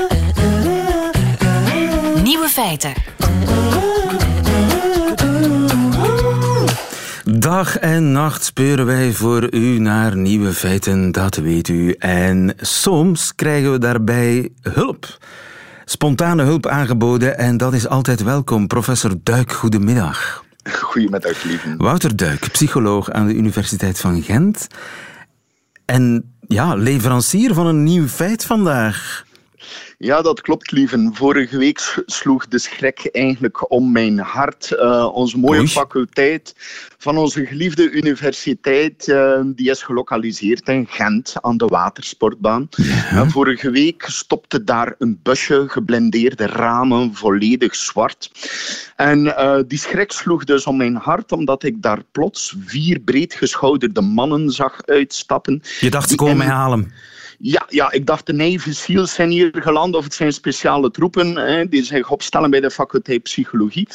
Nieuwe 2.34 2.50
feiten. 2.50 2.93
Dag 7.39 7.78
en 7.78 8.12
nacht 8.12 8.43
speuren 8.43 8.86
wij 8.86 9.12
voor 9.12 9.54
u 9.54 9.80
naar 9.80 10.17
nieuwe 10.17 10.54
feiten, 10.54 11.12
dat 11.12 11.36
weet 11.36 11.67
u. 11.67 11.96
En 12.00 12.54
soms 12.58 13.36
krijgen 13.36 13.72
we 13.72 13.80
daarbij 13.80 14.50
hulp. 14.62 15.17
Spontane 15.86 16.43
hulp 16.43 16.67
aangeboden 16.67 17.38
en 17.38 17.58
dat 17.58 17.74
is 17.74 17.88
altijd 17.88 18.24
welkom. 18.24 18.67
Professor 18.67 19.12
Duik, 19.24 19.52
goedemiddag. 19.52 20.43
Goedemiddag, 20.82 21.43
lieve. 21.43 21.76
Wouter 21.78 22.15
Duik, 22.15 22.52
psycholoog 22.52 23.12
aan 23.12 23.28
de 23.28 23.34
Universiteit 23.34 24.00
van 24.00 24.22
Gent. 24.22 24.67
En 25.86 26.34
ja, 26.48 26.76
leverancier 26.76 27.54
van 27.54 27.65
een 27.67 27.84
nieuw 27.84 28.08
feit 28.08 28.46
vandaag. 28.46 29.26
Ja, 29.97 30.21
dat 30.21 30.41
klopt, 30.41 30.71
lieven. 30.71 31.15
Vorige 31.15 31.58
week 31.58 32.04
sloeg 32.06 32.47
de 32.47 32.60
schrik 32.60 33.10
eigenlijk 33.12 33.71
om 33.71 33.91
mijn 33.91 34.19
hart. 34.19 34.71
Eh, 34.71 35.10
onze 35.13 35.38
mooie 35.38 35.60
Oei. 35.60 35.67
faculteit 35.67 36.56
van 36.97 37.17
onze 37.17 37.45
geliefde 37.45 37.91
universiteit, 37.91 39.08
eh, 39.08 39.41
die 39.45 39.69
is 39.69 39.82
gelokaliseerd 39.82 40.67
in 40.67 40.88
Gent 40.89 41.34
aan 41.41 41.58
de 41.58 41.65
watersportbaan. 41.65 42.69
En 43.10 43.32
vorige 43.32 43.69
week 43.69 44.06
stopte 44.08 44.63
daar 44.63 44.95
een 44.97 45.19
busje, 45.23 45.65
geblindeerde 45.67 46.45
ramen, 46.45 47.15
volledig 47.15 47.76
zwart. 47.76 48.32
En 48.95 49.38
eh, 49.38 49.60
die 49.67 49.78
schrik 49.78 50.12
sloeg 50.12 50.43
dus 50.43 50.65
om 50.65 50.78
mijn 50.78 50.95
hart, 50.95 51.32
omdat 51.32 51.63
ik 51.63 51.82
daar 51.82 52.02
plots 52.12 52.56
vier 52.65 52.99
breedgeschouderde 52.99 54.02
mannen 54.02 54.49
zag 54.49 54.86
uitstappen. 54.86 55.62
Je 55.80 55.89
dacht, 55.89 56.10
ze 56.10 56.15
komen 56.15 56.38
mij 56.38 56.47
halen. 56.47 56.91
Ja, 57.45 57.65
ja, 57.69 57.91
ik 57.91 58.06
dacht 58.06 58.25
de 58.25 58.34
Navy 58.34 58.71
SEALs 58.71 59.13
zijn 59.13 59.29
hier 59.29 59.51
geland, 59.53 59.95
of 59.95 60.03
het 60.03 60.13
zijn 60.13 60.34
speciale 60.34 60.91
troepen 60.91 61.36
hè, 61.36 61.69
die 61.69 61.84
zich 61.84 62.12
opstellen 62.12 62.49
bij 62.49 62.60
de 62.60 62.71
faculteit 62.71 63.23
Psychologie. 63.23 63.88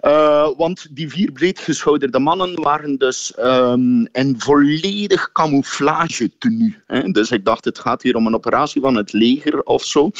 Eh, 0.00 0.48
want 0.56 0.86
die 0.90 1.08
vier 1.08 1.32
breedgeschouderde 1.32 2.18
mannen 2.18 2.62
waren 2.62 2.96
dus 2.98 3.34
ehm 3.34 4.04
in 4.12 4.34
volledig 4.38 5.32
camouflage 5.32 6.30
tenue. 6.38 6.76
Hè. 6.86 7.02
Dus 7.02 7.30
ik 7.30 7.44
dacht, 7.44 7.64
het 7.64 7.78
gaat 7.78 8.02
hier 8.02 8.16
om 8.16 8.26
een 8.26 8.34
operatie 8.34 8.80
van 8.80 8.96
het 8.96 9.12
leger 9.12 9.62
of 9.62 9.84
zo. 9.84 10.10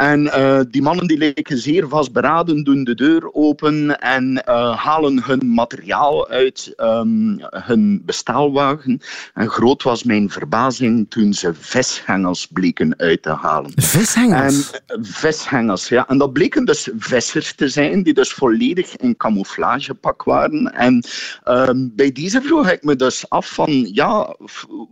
En 0.00 0.32
eh, 0.32 0.60
die 0.70 0.82
mannen 0.82 1.06
die 1.06 1.18
leken 1.18 1.58
zeer 1.58 1.88
vastberaden, 1.88 2.64
doen 2.64 2.84
de 2.84 2.94
deur 2.94 3.32
open 3.32 4.00
en 4.00 4.44
eh, 4.44 4.76
halen 4.76 5.24
hun 5.24 5.54
materiaal 5.54 6.28
uit 6.28 6.72
ehm, 6.76 7.38
hun 7.40 8.02
bestaalwagen. 8.04 9.00
En 9.34 9.48
groot 9.48 9.82
was 9.82 10.04
mijn 10.04 10.30
verbazing 10.30 11.10
toen 11.10 11.34
ze 11.34 11.54
vishengels 11.54 12.46
bleken 12.46 12.94
uit 12.98 13.22
te 13.22 13.30
halen. 13.30 13.72
Vishengels? 13.74 14.70
En, 14.70 14.80
eh, 14.86 14.96
vishengels, 15.00 15.88
ja. 15.88 16.08
En 16.08 16.18
dat 16.18 16.32
bleken 16.32 16.64
dus 16.64 16.90
vissers 16.98 17.54
te 17.54 17.68
zijn, 17.68 18.02
die 18.02 18.14
dus 18.14 18.32
volledig 18.32 18.96
in 18.96 19.16
camouflagepak 19.16 20.22
waren. 20.22 20.72
En 20.72 21.04
ehm, 21.44 21.88
bij 21.92 22.12
deze 22.12 22.42
vroeg 22.42 22.70
ik 22.70 22.82
me 22.82 22.96
dus 22.96 23.28
af 23.28 23.50
van, 23.50 23.88
ja, 23.92 24.36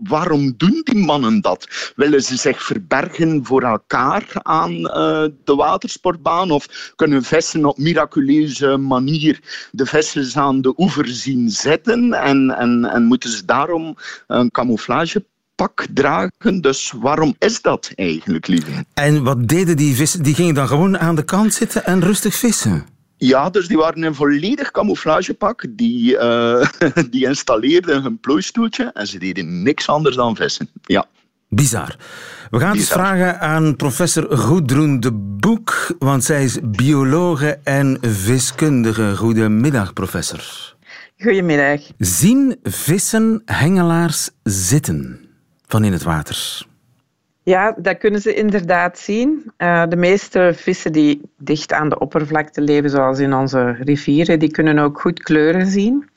waarom 0.02 0.54
doen 0.56 0.80
die 0.84 1.04
mannen 1.04 1.40
dat? 1.40 1.92
Willen 1.96 2.22
ze 2.22 2.36
zich 2.36 2.62
verbergen 2.62 3.44
voor 3.44 3.62
elkaar 3.62 4.24
aan 4.32 4.96
de 5.44 5.54
watersportbaan? 5.54 6.50
Of 6.50 6.92
kunnen 6.96 7.22
vissen 7.22 7.64
op 7.64 7.78
miraculeuze 7.78 8.76
manier 8.76 9.40
de 9.72 9.86
vissen 9.86 10.42
aan 10.42 10.60
de 10.60 10.74
oever 10.76 11.08
zien 11.08 11.50
zitten? 11.50 12.12
En, 12.12 12.50
en, 12.50 12.84
en 12.84 13.04
moeten 13.04 13.30
ze 13.30 13.44
daarom 13.44 13.96
een 14.26 14.50
camouflagepak 14.50 15.86
dragen? 15.94 16.60
Dus 16.60 16.92
waarom 16.96 17.34
is 17.38 17.62
dat 17.62 17.92
eigenlijk, 17.94 18.46
lieve? 18.46 18.84
En 18.94 19.22
wat 19.22 19.48
deden 19.48 19.76
die 19.76 19.94
vissen? 19.94 20.22
Die 20.22 20.34
gingen 20.34 20.54
dan 20.54 20.68
gewoon 20.68 20.98
aan 20.98 21.16
de 21.16 21.24
kant 21.24 21.54
zitten 21.54 21.84
en 21.84 22.00
rustig 22.00 22.34
vissen. 22.34 22.86
Ja, 23.16 23.50
dus 23.50 23.68
die 23.68 23.76
waren 23.76 24.04
in 24.04 24.14
volledig 24.14 24.70
camouflagepak. 24.70 25.66
Die, 25.70 26.18
eh, 26.18 26.68
die 27.10 27.26
installeerden 27.26 28.02
hun 28.02 28.20
plooistoeltje 28.20 28.90
en 28.94 29.06
ze 29.06 29.18
deden 29.18 29.62
niks 29.62 29.88
anders 29.88 30.16
dan 30.16 30.36
vissen. 30.36 30.68
Ja. 30.82 31.06
Bizar. 31.48 31.96
We 32.50 32.58
gaan 32.58 32.68
het 32.68 32.78
eens 32.78 32.92
vragen 32.92 33.40
aan 33.40 33.76
professor 33.76 34.36
Goedroen 34.36 35.00
de 35.00 35.12
Boek, 35.12 35.94
want 35.98 36.24
zij 36.24 36.44
is 36.44 36.58
biologe 36.62 37.58
en 37.64 37.98
wiskundige. 38.24 39.16
Goedemiddag, 39.16 39.92
professor. 39.92 40.74
Goedemiddag. 41.18 41.80
Zien 41.98 42.56
vissen 42.62 43.42
hengelaars 43.44 44.30
zitten 44.42 45.20
van 45.66 45.84
in 45.84 45.92
het 45.92 46.02
water? 46.02 46.66
Ja, 47.42 47.74
dat 47.78 47.98
kunnen 47.98 48.20
ze 48.20 48.34
inderdaad 48.34 48.98
zien. 48.98 49.52
Eh, 49.56 49.82
de 49.88 49.96
meeste 49.96 50.52
vissen 50.56 50.92
die 50.92 51.20
dicht 51.38 51.72
aan 51.72 51.88
de 51.88 51.98
oppervlakte 51.98 52.60
leven, 52.60 52.90
zoals 52.90 53.18
in 53.18 53.34
onze 53.34 53.76
rivieren, 53.80 54.38
die 54.38 54.50
kunnen 54.50 54.78
ook 54.78 55.00
goed 55.00 55.22
kleuren 55.22 55.66
zien. 55.66 56.08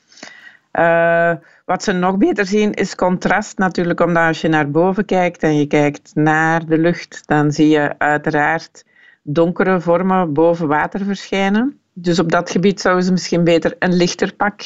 Eh, 0.72 1.32
wat 1.64 1.82
ze 1.82 1.92
nog 1.92 2.16
beter 2.16 2.46
zien 2.46 2.72
is 2.72 2.94
contrast 2.94 3.58
natuurlijk, 3.58 4.00
omdat 4.00 4.26
als 4.26 4.40
je 4.40 4.48
naar 4.48 4.70
boven 4.70 5.04
kijkt 5.04 5.42
en 5.42 5.58
je 5.58 5.66
kijkt 5.66 6.10
naar 6.14 6.66
de 6.66 6.78
lucht, 6.78 7.22
dan 7.26 7.52
zie 7.52 7.68
je 7.68 7.98
uiteraard 7.98 8.84
donkere 9.22 9.80
vormen 9.80 10.32
boven 10.32 10.68
water 10.68 11.04
verschijnen. 11.04 11.80
Dus 11.92 12.18
op 12.18 12.30
dat 12.30 12.50
gebied 12.50 12.80
zouden 12.80 13.04
ze 13.04 13.12
misschien 13.12 13.44
beter 13.44 13.76
een 13.78 13.92
lichter 13.92 14.34
pak 14.34 14.60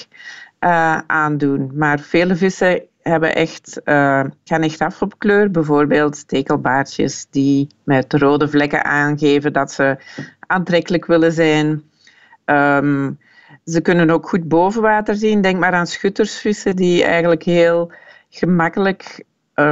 eh, 0.59 0.99
aandoen. 1.07 1.71
Maar 1.75 2.01
vele 2.01 2.37
vissen 2.37 2.83
hebben 3.03 3.35
echt, 3.35 3.83
eh, 3.83 4.25
gaan 4.45 4.62
echt 4.62 4.81
af 4.81 5.03
op 5.03 5.19
kleur. 5.19 5.51
Bijvoorbeeld 5.51 6.16
stekelbaardjes 6.16 7.27
die 7.31 7.66
met 7.85 8.12
rode 8.12 8.49
vlekken 8.49 8.85
aangeven 8.85 9.53
dat 9.53 9.73
ze 9.73 9.97
aantrekkelijk 10.47 11.07
willen 11.07 11.33
zijn. 11.33 11.83
Ehm, 12.45 13.11
ze 13.66 13.81
kunnen 13.81 14.11
ook 14.11 14.29
goed 14.29 14.48
boven 14.48 14.83
water 14.83 15.14
zien. 15.14 15.40
Denk 15.40 15.59
maar 15.59 15.72
aan 15.72 15.87
schuttersvissen 15.87 16.76
die 16.76 17.05
eigenlijk 17.05 17.42
heel 17.42 17.92
gemakkelijk 18.31 19.24
eh, 19.55 19.70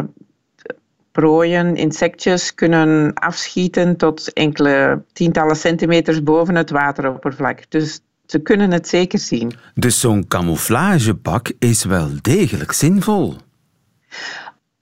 prooien, 1.13 1.77
insectjes 1.77 2.55
kunnen 2.55 3.15
afschieten 3.15 3.97
tot 3.97 4.33
enkele 4.33 5.03
tientallen 5.13 5.57
centimeters 5.57 6.23
boven 6.23 6.55
het 6.55 6.71
wateroppervlak. 6.71 7.71
Dus 7.71 8.01
ze 8.27 8.39
kunnen 8.39 8.71
het 8.71 8.89
zeker 8.89 9.19
zien. 9.19 9.53
Dus 9.75 10.01
zo'n 10.01 10.29
camouflagepak 10.29 11.53
is 11.59 11.85
wel 11.85 12.09
degelijk 12.21 12.73
zinvol. 12.73 13.37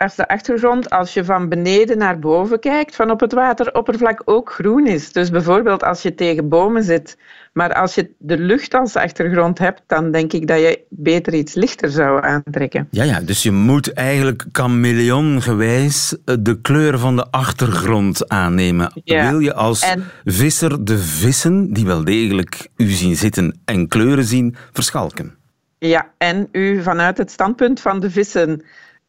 Als 0.02 0.14
de 0.14 0.28
achtergrond, 0.28 0.90
als 0.90 1.14
je 1.14 1.24
van 1.24 1.48
beneden 1.48 1.98
naar 1.98 2.18
boven 2.18 2.60
kijkt, 2.60 2.96
van 2.96 3.10
op 3.10 3.20
het 3.20 3.32
wateroppervlak 3.32 4.22
ook 4.24 4.52
groen 4.52 4.86
is. 4.86 5.12
Dus 5.12 5.30
bijvoorbeeld 5.30 5.82
als 5.82 6.02
je 6.02 6.14
tegen 6.14 6.48
bomen 6.48 6.82
zit, 6.82 7.16
maar 7.52 7.74
als 7.74 7.94
je 7.94 8.10
de 8.18 8.38
lucht 8.38 8.74
als 8.74 8.96
achtergrond 8.96 9.58
hebt, 9.58 9.82
dan 9.86 10.10
denk 10.10 10.32
ik 10.32 10.46
dat 10.46 10.58
je 10.58 10.80
beter 10.88 11.34
iets 11.34 11.54
lichter 11.54 11.90
zou 11.90 12.24
aantrekken. 12.24 12.88
Ja, 12.90 13.04
ja, 13.04 13.20
dus 13.20 13.42
je 13.42 13.50
moet 13.52 13.92
eigenlijk 13.92 14.44
chameleongewijs 14.52 16.16
eh, 16.24 16.36
de 16.40 16.60
kleur 16.60 16.98
van 16.98 17.16
de 17.16 17.26
achtergrond 17.30 18.28
aannemen. 18.28 18.92
Ja. 19.04 19.30
Wil 19.30 19.38
je 19.38 19.54
als 19.54 19.82
En- 19.82 20.04
visser 20.24 20.84
de 20.84 20.98
vissen, 20.98 21.72
die 21.72 21.84
wel 21.86 22.04
degelijk 22.04 22.68
u 22.76 22.88
zien 22.88 23.16
zitten 23.16 23.60
en 23.64 23.88
kleuren 23.88 24.24
zien, 24.24 24.56
verschalken? 24.72 25.34
Ja, 25.78 26.10
en 26.18 26.48
u 26.52 26.82
vanuit 26.82 27.18
het 27.18 27.30
standpunt 27.30 27.80
van 27.80 28.00
de 28.00 28.10
vissen 28.10 28.62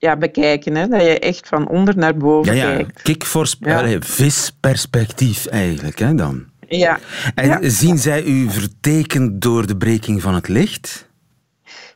ja, 0.03 0.17
bekijken, 0.17 0.75
hè, 0.75 0.87
dat 0.87 1.01
je 1.01 1.19
echt 1.19 1.47
van 1.47 1.67
onder 1.67 1.97
naar 1.97 2.11
Ja, 2.13 2.17
boven 2.19 2.55
ja, 2.55 2.75
kijkt. 2.75 3.01
kikvors, 3.01 3.55
Ja. 3.59 3.97
visperspectief 3.99 5.45
eigenlijk, 5.45 5.99
hè, 5.99 6.15
dan. 6.15 6.45
Ja. 6.67 6.99
En 7.35 7.47
Ja. 7.47 7.59
zien 7.61 7.97
zij 7.97 8.23
u 8.23 8.49
vertekend 8.49 9.41
door 9.41 9.67
de 9.67 9.77
breking 9.77 10.21
van 10.21 10.35
het 10.35 10.47
licht? 10.47 11.11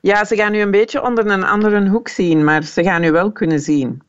ja, 0.01 0.25
ze 0.25 0.35
gaan 0.35 0.53
u 0.53 0.59
een 0.61 0.71
beetje 0.71 1.03
onder 1.03 1.27
een 1.27 1.43
andere 1.43 1.87
hoek 1.89 2.07
zien, 2.07 2.43
maar 2.43 2.63
ze 2.63 2.83
gaan 2.83 3.03
u 3.03 3.11
wel 3.11 3.31
kunnen 3.31 3.59
zien. 3.59 4.01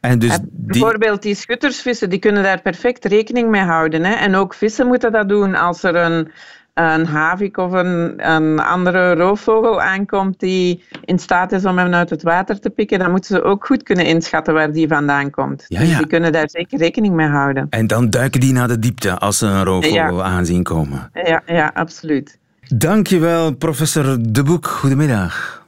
En 0.00 0.18
dus 0.18 0.38
die... 0.38 0.48
Bijvoorbeeld 0.50 1.22
die 1.22 1.34
schuttersvissen, 1.34 2.10
die 2.10 2.18
kunnen 2.18 2.42
daar 2.42 2.60
perfect 2.62 3.04
rekening 3.04 3.48
mee 3.50 3.62
houden. 3.62 4.04
Hè? 4.04 4.14
En 4.14 4.34
ook 4.34 4.54
vissen 4.54 4.86
moeten 4.86 5.12
dat 5.12 5.28
doen 5.28 5.54
als 5.54 5.82
er 5.82 5.94
een, 5.94 6.32
een 6.74 7.06
havik 7.06 7.56
of 7.56 7.72
een, 7.72 8.14
een 8.30 8.58
andere 8.58 9.14
roofvogel 9.14 9.80
aankomt 9.80 10.40
die 10.40 10.84
in 11.04 11.18
staat 11.18 11.52
is 11.52 11.64
om 11.64 11.78
hem 11.78 11.94
uit 11.94 12.10
het 12.10 12.22
water 12.22 12.60
te 12.60 12.70
pikken, 12.70 12.98
dan 12.98 13.10
moeten 13.10 13.34
ze 13.36 13.42
ook 13.42 13.66
goed 13.66 13.82
kunnen 13.82 14.06
inschatten 14.06 14.54
waar 14.54 14.72
die 14.72 14.88
vandaan 14.88 15.30
komt. 15.30 15.64
Ja, 15.68 15.78
Dus 15.80 15.90
ja. 15.90 15.96
die 15.98 16.06
kunnen 16.06 16.32
daar 16.32 16.50
zeker 16.50 16.78
rekening 16.78 17.14
mee 17.14 17.28
houden. 17.28 17.66
En 17.70 17.86
dan 17.86 18.10
duiken 18.10 18.40
die 18.40 18.52
naar 18.52 18.68
de 18.68 18.78
diepte 18.78 19.18
als 19.18 19.38
ze 19.38 19.46
een 19.46 19.64
roofvogel 19.64 20.16
Ja. 20.16 20.22
aanzien 20.22 20.62
komen. 20.62 21.10
Ja, 21.24 21.42
ja 21.46 21.70
absoluut. 21.74 22.38
Dankjewel, 22.74 23.54
professor 23.54 24.16
De 24.28 24.42
Boek. 24.42 24.66
Goedemiddag. 24.66 25.58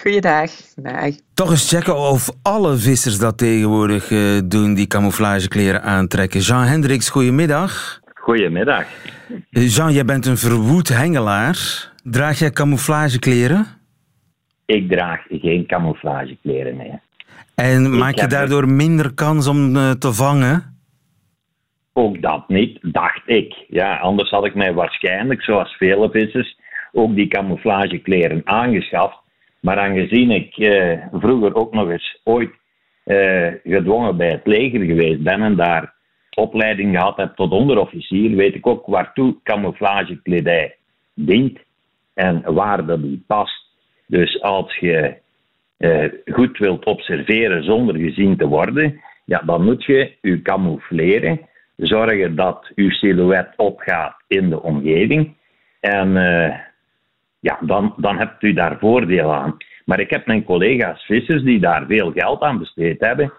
Goeiedag. 0.00 0.50
Dag. 0.76 1.10
Toch 1.34 1.50
eens 1.50 1.68
checken 1.68 1.96
of 1.96 2.30
alle 2.42 2.76
vissers 2.76 3.18
dat 3.18 3.38
tegenwoordig 3.38 4.10
eh, 4.10 4.18
doen, 4.44 4.74
die 4.74 4.86
camouflagekleren 4.86 5.82
aantrekken. 5.82 6.40
Jean 6.40 6.64
Hendricks, 6.64 7.08
goedemiddag. 7.08 8.00
Goedemiddag. 8.28 8.86
Jean, 9.50 9.92
jij 9.92 10.04
bent 10.04 10.26
een 10.26 10.36
verwoed 10.36 10.88
hengelaar. 10.88 11.56
Draag 12.02 12.38
jij 12.38 12.50
camouflagekleren? 12.50 13.66
Ik 14.66 14.88
draag 14.90 15.24
geen 15.28 15.66
camouflagekleren 15.66 16.76
meer. 16.76 17.00
En 17.54 17.98
maak 17.98 18.14
je 18.14 18.26
daardoor 18.26 18.68
minder 18.68 19.14
kans 19.14 19.46
om 19.46 19.76
eh, 19.76 19.90
te 19.90 20.12
vangen? 20.12 20.78
Ook 21.92 22.22
dat 22.22 22.48
niet, 22.48 22.78
dacht 22.82 23.22
ik. 23.26 23.54
Ja, 23.68 23.96
anders 23.96 24.30
had 24.30 24.44
ik 24.44 24.54
mij 24.54 24.74
waarschijnlijk, 24.74 25.42
zoals 25.42 25.76
vele 25.76 26.10
vissers, 26.10 26.58
ook 26.92 27.14
die 27.14 27.28
camouflagekleren 27.28 28.42
aangeschaft. 28.44 29.18
Maar 29.60 29.78
aangezien 29.78 30.30
ik 30.30 30.56
eh, 30.56 30.98
vroeger 31.12 31.54
ook 31.54 31.72
nog 31.72 31.90
eens 31.90 32.20
ooit 32.24 32.50
eh, 33.04 33.52
gedwongen 33.64 34.16
bij 34.16 34.30
het 34.30 34.46
leger 34.46 34.80
geweest 34.80 35.22
ben 35.22 35.42
en 35.42 35.56
daar 35.56 35.96
opleiding 36.38 36.96
gehad 36.96 37.16
heb 37.16 37.36
tot 37.36 37.52
onderofficier, 37.52 38.36
weet 38.36 38.54
ik 38.54 38.66
ook 38.66 38.86
waartoe 38.86 39.36
camouflagekledij 39.42 40.76
dient 41.14 41.58
en 42.14 42.54
waar 42.54 42.86
dat 42.86 43.02
die 43.02 43.24
past. 43.26 43.66
Dus 44.06 44.42
als 44.42 44.76
je 44.76 45.16
eh, 45.76 46.04
goed 46.24 46.58
wilt 46.58 46.84
observeren 46.84 47.64
zonder 47.64 47.96
gezien 47.96 48.36
te 48.36 48.46
worden, 48.46 49.00
ja, 49.24 49.42
dan 49.46 49.64
moet 49.64 49.84
je 49.84 50.12
je 50.20 50.42
camoufleren, 50.42 51.40
zorgen 51.76 52.36
dat 52.36 52.70
je 52.74 52.90
silhouet 52.90 53.48
opgaat 53.56 54.16
in 54.26 54.48
de 54.48 54.62
omgeving 54.62 55.36
en 55.80 56.16
eh, 56.16 56.58
ja, 57.40 57.58
dan, 57.60 57.94
dan 57.96 58.18
hebt 58.18 58.42
u 58.42 58.52
daar 58.52 58.78
voordeel 58.78 59.34
aan. 59.34 59.56
Maar 59.84 60.00
ik 60.00 60.10
heb 60.10 60.26
mijn 60.26 60.44
collega's 60.44 61.04
vissers 61.04 61.42
die 61.42 61.60
daar 61.60 61.86
veel 61.86 62.12
geld 62.12 62.42
aan 62.42 62.58
besteed 62.58 63.00
hebben, 63.00 63.32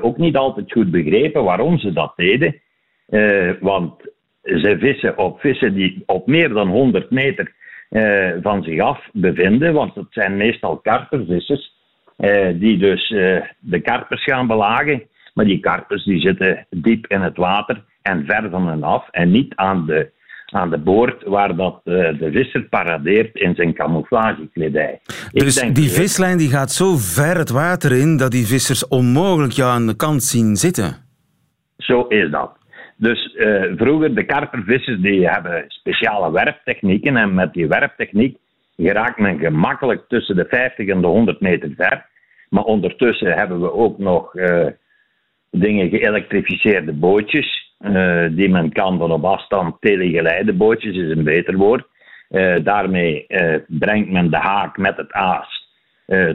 ook 0.00 0.16
niet 0.16 0.36
altijd 0.36 0.72
goed 0.72 0.90
begrepen 0.90 1.44
waarom 1.44 1.78
ze 1.78 1.92
dat 1.92 2.12
deden. 2.16 2.60
Eh, 3.06 3.50
want 3.60 3.92
ze 4.42 4.76
vissen 4.78 5.18
op 5.18 5.40
vissen 5.40 5.74
die 5.74 6.02
op 6.06 6.26
meer 6.26 6.48
dan 6.48 6.68
100 6.68 7.10
meter 7.10 7.52
eh, 7.88 8.30
van 8.42 8.62
zich 8.62 8.80
af 8.80 9.08
bevinden, 9.12 9.72
want 9.72 9.94
het 9.94 10.06
zijn 10.10 10.36
meestal 10.36 10.76
karpervissers, 10.76 11.76
eh, 12.16 12.48
die 12.54 12.78
dus 12.78 13.10
eh, 13.10 13.42
de 13.58 13.80
karpers 13.80 14.24
gaan 14.24 14.46
belagen. 14.46 15.02
Maar 15.34 15.44
die 15.44 15.60
karpers 15.60 16.04
die 16.04 16.20
zitten 16.20 16.66
diep 16.70 17.06
in 17.06 17.20
het 17.20 17.36
water 17.36 17.84
en 18.02 18.24
ver 18.26 18.50
van 18.50 18.68
hen 18.68 18.82
af 18.82 19.08
en 19.10 19.30
niet 19.30 19.54
aan 19.54 19.86
de, 19.86 20.10
aan 20.52 20.70
de 20.70 20.78
boord 20.78 21.24
waar 21.24 21.56
dat, 21.56 21.80
eh, 21.84 21.92
de 21.92 22.30
visser 22.32 22.62
paradeert 22.62 23.34
in 23.34 23.54
zijn 23.54 23.74
camouflagekledij. 23.74 25.00
Dus 25.32 25.54
denk, 25.54 25.74
die 25.74 25.90
vislijn 25.90 26.38
die 26.38 26.48
gaat 26.48 26.72
zo 26.72 26.96
ver 26.96 27.36
het 27.36 27.50
water 27.50 27.92
in 27.92 28.16
dat 28.16 28.30
die 28.30 28.46
vissers 28.46 28.88
onmogelijk 28.88 29.52
jou 29.52 29.70
aan 29.70 29.86
de 29.86 29.96
kant 29.96 30.22
zien 30.22 30.56
zitten. 30.56 30.96
Zo 31.76 32.02
is 32.02 32.30
dat. 32.30 32.56
Dus 32.96 33.34
eh, 33.34 33.62
vroeger, 33.76 34.14
de 34.14 34.24
karpervissers 34.24 35.00
die 35.00 35.28
hebben 35.28 35.64
speciale 35.68 36.32
werptechnieken. 36.32 37.16
En 37.16 37.34
met 37.34 37.52
die 37.52 37.68
werptechniek 37.68 38.36
geraakt 38.76 39.18
men 39.18 39.38
gemakkelijk 39.38 40.04
tussen 40.08 40.36
de 40.36 40.46
50 40.48 40.88
en 40.88 41.00
de 41.00 41.06
100 41.06 41.40
meter 41.40 41.70
ver. 41.76 42.06
Maar 42.48 42.62
ondertussen 42.62 43.32
hebben 43.32 43.60
we 43.60 43.72
ook 43.72 43.98
nog 43.98 44.34
eh, 44.34 44.66
dingen 45.50 45.88
geëlektrificeerde 45.88 46.92
bootjes. 46.92 47.67
Eh, 47.78 48.26
die 48.30 48.48
men 48.48 48.72
kan 48.72 48.98
van 48.98 49.10
op 49.10 49.24
afstand 49.24 49.76
telegeleide 49.80 50.52
bootjes, 50.52 50.96
is 50.96 51.10
een 51.10 51.24
beter 51.24 51.56
woord. 51.56 51.86
Eh, 52.28 52.64
daarmee 52.64 53.26
eh, 53.26 53.60
brengt 53.66 54.10
men 54.10 54.30
de 54.30 54.36
haak 54.36 54.76
met 54.76 54.96
het 54.96 55.12
aas 55.12 55.66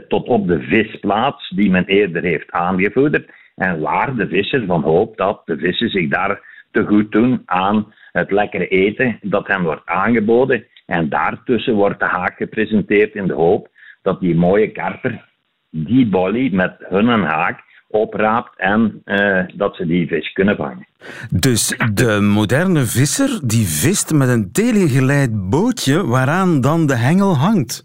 tot 0.08 0.28
op 0.28 0.48
de 0.48 0.62
visplaats 0.62 1.50
die 1.50 1.70
men 1.70 1.86
eerder 1.86 2.24
heeft 2.24 2.52
aangevoerd. 2.52 3.26
En 3.56 3.80
waar 3.80 4.16
de 4.16 4.28
visser 4.28 4.66
van 4.66 4.82
hoopt 4.82 5.18
dat 5.18 5.42
de 5.46 5.58
vissen 5.58 5.90
zich 5.90 6.10
daar 6.10 6.42
te 6.72 6.86
goed 6.86 7.12
doen 7.12 7.42
aan 7.46 7.94
het 8.12 8.32
lekkere 8.32 8.68
eten 8.68 9.18
dat 9.22 9.48
hen 9.48 9.64
wordt 9.64 9.86
aangeboden. 9.86 10.66
En 10.86 11.10
daartussen 11.10 11.74
wordt 11.74 12.00
de 12.00 12.06
haak 12.06 12.38
gepresenteerd 12.38 13.16
in 13.16 13.28
de 13.28 13.34
hoop 13.34 13.68
dat 14.02 14.20
die 14.20 14.36
mooie 14.36 14.72
karper 14.72 15.26
die 15.70 16.08
bolly 16.08 16.50
met 16.52 16.76
hun 16.80 17.24
haak 17.24 17.60
opraapt 17.94 18.60
en 18.60 19.02
eh, 19.06 19.44
dat 19.56 19.76
ze 19.76 19.86
die 19.86 20.08
vis 20.08 20.34
kunnen 20.34 20.56
vangen. 20.56 20.88
Dus 21.30 21.78
de 21.94 22.20
moderne 22.22 22.86
visser 22.86 23.40
die 23.48 23.66
vist 23.66 24.14
met 24.14 24.30
een 24.30 24.52
telegeleid 24.52 25.50
bootje 25.50 26.06
waaraan 26.06 26.62
dan 26.62 26.86
de 26.86 26.96
hengel 26.96 27.36
hangt. 27.36 27.84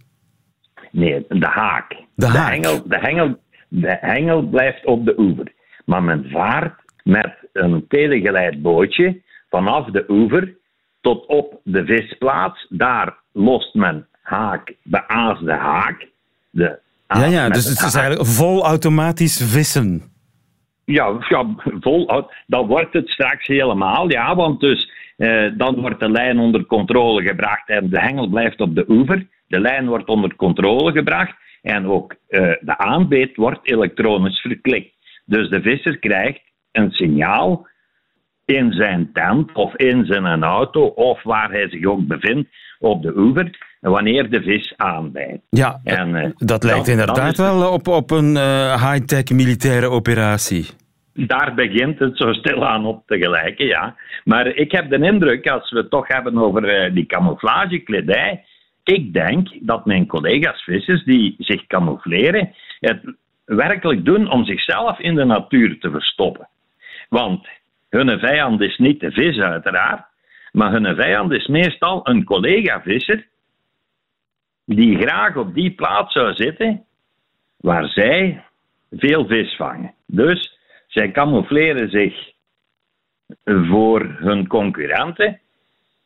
Nee, 0.91 1.27
de 1.29 1.47
haak. 1.47 1.97
De 2.15 2.27
haak. 2.27 2.51
hengel, 2.51 2.89
de, 2.89 2.99
hengel, 2.99 3.37
de 3.69 3.97
hengel 4.01 4.43
blijft 4.43 4.85
op 4.85 5.05
de 5.05 5.19
oever. 5.19 5.53
Maar 5.85 6.03
men 6.03 6.31
vaart 6.31 6.75
met 7.03 7.35
een 7.53 7.85
telegeleid 7.89 8.63
bootje 8.63 9.23
vanaf 9.51 9.87
de 9.91 10.05
oever 10.09 10.55
tot 11.01 11.27
op 11.27 11.61
de 11.65 11.85
visplaats. 11.85 12.67
Daar 12.69 13.17
lost 13.33 13.75
men 13.75 14.07
haak, 14.23 14.75
beaasde 14.83 15.53
haak. 15.53 16.07
De 16.51 16.79
Ja, 17.09 17.25
ja, 17.25 17.43
met 17.43 17.55
dus 17.55 17.65
het 17.65 17.83
is 17.83 17.95
eigenlijk 17.95 18.29
vol 18.29 18.65
automatisch 18.65 19.43
vissen. 19.43 20.03
Ja, 20.85 21.17
ja 21.29 21.47
vol, 21.81 22.25
dan 22.47 22.67
wordt 22.67 22.93
het 22.93 23.09
straks 23.09 23.47
helemaal, 23.47 24.11
ja, 24.11 24.35
want 24.35 24.61
dus, 24.61 24.91
eh, 25.17 25.47
dan 25.57 25.81
wordt 25.81 26.01
de 26.01 26.11
lijn 26.11 26.39
onder 26.39 26.67
controle 26.67 27.23
gebracht 27.23 27.69
en 27.69 27.91
de 27.91 28.01
hengel 28.01 28.29
blijft 28.29 28.61
op 28.61 28.75
de 28.75 28.85
oever. 28.89 29.27
De 29.47 29.61
lijn 29.61 29.87
wordt 29.87 30.09
onder 30.09 30.37
controle 30.37 30.93
gebracht 30.93 31.37
en 31.63 31.87
ook 31.87 32.15
eh, 32.29 32.41
de 32.61 32.79
aanbeet 32.79 33.37
wordt 33.37 33.61
elektronisch 33.63 34.41
verklikt. 34.41 34.95
Dus 35.25 35.49
de 35.49 35.63
visser 35.63 35.99
krijgt 35.99 36.41
een 36.73 36.91
signaal 36.91 37.67
in 38.57 38.73
zijn 38.73 39.11
tent 39.13 39.53
of 39.53 39.75
in 39.77 40.05
zijn 40.05 40.43
auto 40.43 40.87
of 40.87 41.23
waar 41.23 41.51
hij 41.51 41.69
zich 41.69 41.85
ook 41.85 42.07
bevindt 42.07 42.49
op 42.79 43.03
de 43.03 43.13
oever, 43.17 43.77
wanneer 43.81 44.31
de 44.31 44.43
vis 44.43 44.73
aanbijt. 44.77 45.41
Ja, 45.51 45.81
En, 45.85 46.15
eh, 46.15 46.31
dat 46.37 46.63
lijkt 46.65 46.87
dan- 46.87 46.99
inderdaad 46.99 47.37
wel 47.37 47.73
op, 47.73 47.89
op 47.89 48.11
een 48.11 48.37
eh, 48.37 48.91
high-tech 48.91 49.31
militaire 49.37 49.89
operatie. 49.89 50.67
Daar 51.15 51.55
begint 51.55 51.99
het 51.99 52.17
zo 52.17 52.33
stilaan 52.33 52.85
op 52.87 53.03
te 53.07 53.19
gelijken, 53.19 53.67
ja. 53.67 53.97
Maar 54.25 54.47
ik 54.47 54.73
heb 54.73 54.91
de 54.91 54.99
indruk, 54.99 55.49
als 55.49 55.71
we 55.71 55.79
het 55.79 55.91
toch 55.91 56.09
hebben 56.09 56.39
over 56.39 56.65
eh, 56.69 56.95
die 56.95 57.07
camouflagekledij, 57.07 58.45
ik 58.85 59.13
denk 59.13 59.49
dat 59.61 59.87
mijn 59.87 60.07
collega's 60.07 60.63
vissers 60.63 61.05
die 61.05 61.35
zich 61.39 61.67
camoufleren, 61.67 62.55
het 62.81 63.01
werkelijk 63.45 64.05
doen 64.05 64.31
om 64.31 64.45
zichzelf 64.45 64.99
in 64.99 65.15
de 65.15 65.25
natuur 65.25 65.79
te 65.79 65.91
verstoppen. 65.91 66.49
Want 67.09 67.47
hun 67.89 68.19
vijand 68.19 68.61
is 68.61 68.79
niet 68.79 69.01
de 69.01 69.11
vis 69.11 69.39
uiteraard, 69.39 70.07
maar 70.53 70.73
hun 70.73 70.95
vijand 70.95 71.33
is 71.33 71.47
meestal 71.47 72.09
een 72.09 72.25
collega-visser 72.25 73.27
die 74.65 74.99
graag 74.99 75.37
op 75.37 75.55
die 75.55 75.71
plaats 75.71 76.13
zou 76.13 76.35
zitten 76.35 76.85
waar 77.57 77.89
zij 77.89 78.45
veel 78.91 79.27
vis 79.27 79.57
vangen. 79.57 79.95
Dus 80.07 80.59
zij 80.87 81.11
camoufleren 81.11 81.91
zich 81.91 82.33
voor 83.45 84.17
hun 84.19 84.47
concurrenten. 84.47 85.41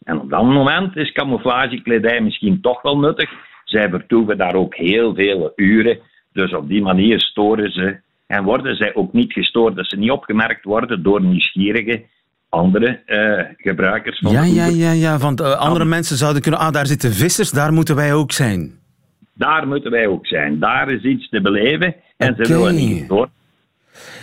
En 0.03 0.21
op 0.21 0.31
dat 0.31 0.45
moment 0.45 0.97
is 0.97 1.13
camouflagekledij 1.13 2.21
misschien 2.21 2.61
toch 2.61 2.83
wel 2.83 2.99
nuttig. 2.99 3.31
Zij 3.65 3.89
vertoeven 3.89 4.39
daar 4.39 4.55
ook 4.55 4.75
heel 4.75 5.15
vele 5.15 5.53
uren. 5.57 6.01
Dus 6.33 6.55
op 6.55 6.69
die 6.69 6.83
manier 6.83 7.21
storen 7.21 7.73
ze 7.73 8.01
en 8.33 8.45
worden 8.45 8.77
zij 8.77 8.95
ook 8.95 9.13
niet 9.13 9.33
gestoord. 9.33 9.77
Dat 9.77 9.89
ze 9.89 9.97
niet 9.97 10.11
opgemerkt 10.11 10.65
worden 10.65 11.03
door 11.03 11.23
nieuwsgierige 11.23 12.03
andere 12.49 13.03
eh, 13.07 13.45
gebruikers 13.57 14.19
van 14.19 14.33
Ja, 14.33 14.45
ja, 14.45 14.67
ja, 14.67 14.93
ja, 14.93 15.19
want 15.19 15.41
eh, 15.41 15.59
andere 15.59 15.85
mensen 15.85 16.17
zouden 16.17 16.43
kunnen... 16.43 16.61
Ah, 16.61 16.73
daar 16.73 16.87
zitten 16.87 17.13
vissers, 17.13 17.51
daar 17.51 17.73
moeten 17.73 17.97
wij 17.97 18.13
ook 18.13 18.33
zijn. 18.33 18.73
Daar 19.35 19.69
moeten 19.69 19.91
wij 19.91 20.07
ook 20.07 20.27
zijn. 20.27 20.59
Daar 20.59 20.91
is 20.91 21.03
iets 21.03 21.29
te 21.29 21.41
beleven 21.41 21.95
en 22.17 22.35
ze 22.39 22.53
willen 22.53 22.75
niet 22.75 23.09
door. 23.09 23.29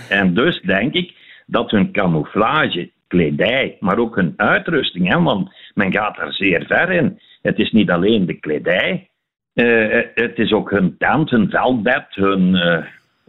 En 0.10 0.34
dus 0.34 0.62
denk 0.62 0.94
ik 0.94 1.14
dat 1.46 1.72
hun 1.72 1.92
camouflage, 1.92 2.92
kledij, 3.08 3.78
maar 3.80 3.98
ook 3.98 4.16
hun 4.16 4.34
uitrusting, 4.36 5.08
hè, 5.08 5.22
want 5.22 5.50
men 5.74 5.92
gaat 5.92 6.18
er 6.18 6.34
zeer 6.34 6.66
ver 6.68 6.92
in. 6.92 7.20
Het 7.42 7.58
is 7.58 7.72
niet 7.72 7.90
alleen 7.90 8.26
de 8.26 8.40
kledij, 8.40 9.10
eh, 9.54 10.02
het 10.14 10.38
is 10.38 10.52
ook 10.52 10.70
hun 10.72 10.96
tent, 10.98 11.30
hun 11.30 11.50
veldbed, 11.50 12.06
hun, 12.10 12.56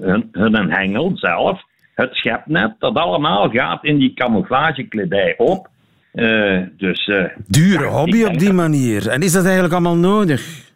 hun, 0.00 0.28
hun 0.32 0.72
hengel 0.72 1.10
zelf, 1.14 1.62
het 1.94 2.14
schepnet, 2.14 2.74
dat 2.78 2.94
allemaal 2.94 3.50
gaat 3.50 3.84
in 3.84 3.98
die 3.98 4.14
camouflagekledij 4.14 5.34
op. 5.36 5.68
Eh, 6.12 6.60
dus, 6.76 7.06
eh, 7.08 7.24
Dure 7.46 7.84
ja, 7.84 7.90
hobby 7.90 8.22
op 8.24 8.38
die 8.38 8.46
dat- 8.46 8.56
manier. 8.56 9.08
En 9.08 9.20
is 9.22 9.32
dat 9.32 9.44
eigenlijk 9.44 9.72
allemaal 9.72 9.96
nodig? 9.96 10.70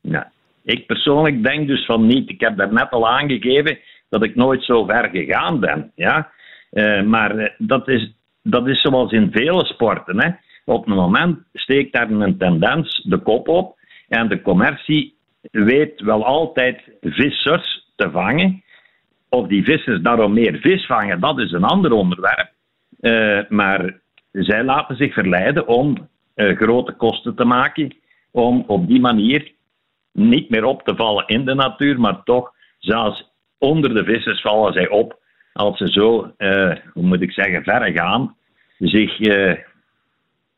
Ja. 0.00 0.30
Ik 0.64 0.86
persoonlijk 0.86 1.42
denk 1.42 1.66
dus 1.66 1.84
van 1.84 2.06
niet. 2.06 2.30
Ik 2.30 2.40
heb 2.40 2.56
daarnet 2.56 2.90
al 2.90 3.08
aangegeven 3.08 3.78
dat 4.08 4.24
ik 4.24 4.34
nooit 4.34 4.64
zo 4.64 4.84
ver 4.84 5.08
gegaan 5.12 5.60
ben. 5.60 5.92
Ja? 5.94 6.30
Eh, 6.70 7.02
maar 7.02 7.54
dat, 7.58 7.88
is, 7.88 8.12
dat 8.42 8.68
is 8.68 8.80
zoals 8.80 9.12
in 9.12 9.28
vele 9.32 9.64
sporten. 9.64 10.20
Hè? 10.22 10.30
Op 10.64 10.86
een 10.88 10.94
moment 10.94 11.38
steekt 11.52 11.92
daar 11.92 12.10
een 12.10 12.38
tendens 12.38 13.02
de 13.08 13.18
kop 13.18 13.48
op. 13.48 13.78
En 14.08 14.28
de 14.28 14.42
commercie 14.42 15.14
weet 15.50 16.00
wel 16.00 16.24
altijd 16.24 16.80
vissers 17.00 17.79
te 18.00 18.10
vangen. 18.10 18.62
Of 19.28 19.46
die 19.46 19.64
vissers 19.64 20.00
daarom 20.00 20.32
meer 20.32 20.58
vis 20.58 20.86
vangen, 20.86 21.20
dat 21.20 21.38
is 21.38 21.52
een 21.52 21.64
ander 21.64 21.92
onderwerp. 21.92 22.50
Eh, 23.00 23.40
maar 23.48 24.00
zij 24.32 24.64
laten 24.64 24.96
zich 24.96 25.12
verleiden 25.12 25.66
om 25.66 26.08
eh, 26.34 26.56
grote 26.56 26.92
kosten 26.92 27.34
te 27.34 27.44
maken. 27.44 27.96
Om 28.30 28.64
op 28.66 28.86
die 28.86 29.00
manier 29.00 29.52
niet 30.12 30.50
meer 30.50 30.64
op 30.64 30.82
te 30.82 30.96
vallen 30.96 31.26
in 31.26 31.44
de 31.44 31.54
natuur, 31.54 32.00
maar 32.00 32.22
toch, 32.22 32.52
zelfs 32.78 33.30
onder 33.58 33.94
de 33.94 34.04
vissers 34.04 34.40
vallen 34.40 34.72
zij 34.72 34.88
op 34.88 35.18
als 35.52 35.78
ze 35.78 35.88
zo, 35.88 36.32
eh, 36.36 36.76
hoe 36.92 37.02
moet 37.02 37.22
ik 37.22 37.32
zeggen, 37.32 37.62
verre 37.62 37.92
gaan, 37.92 38.36
zich 38.78 39.18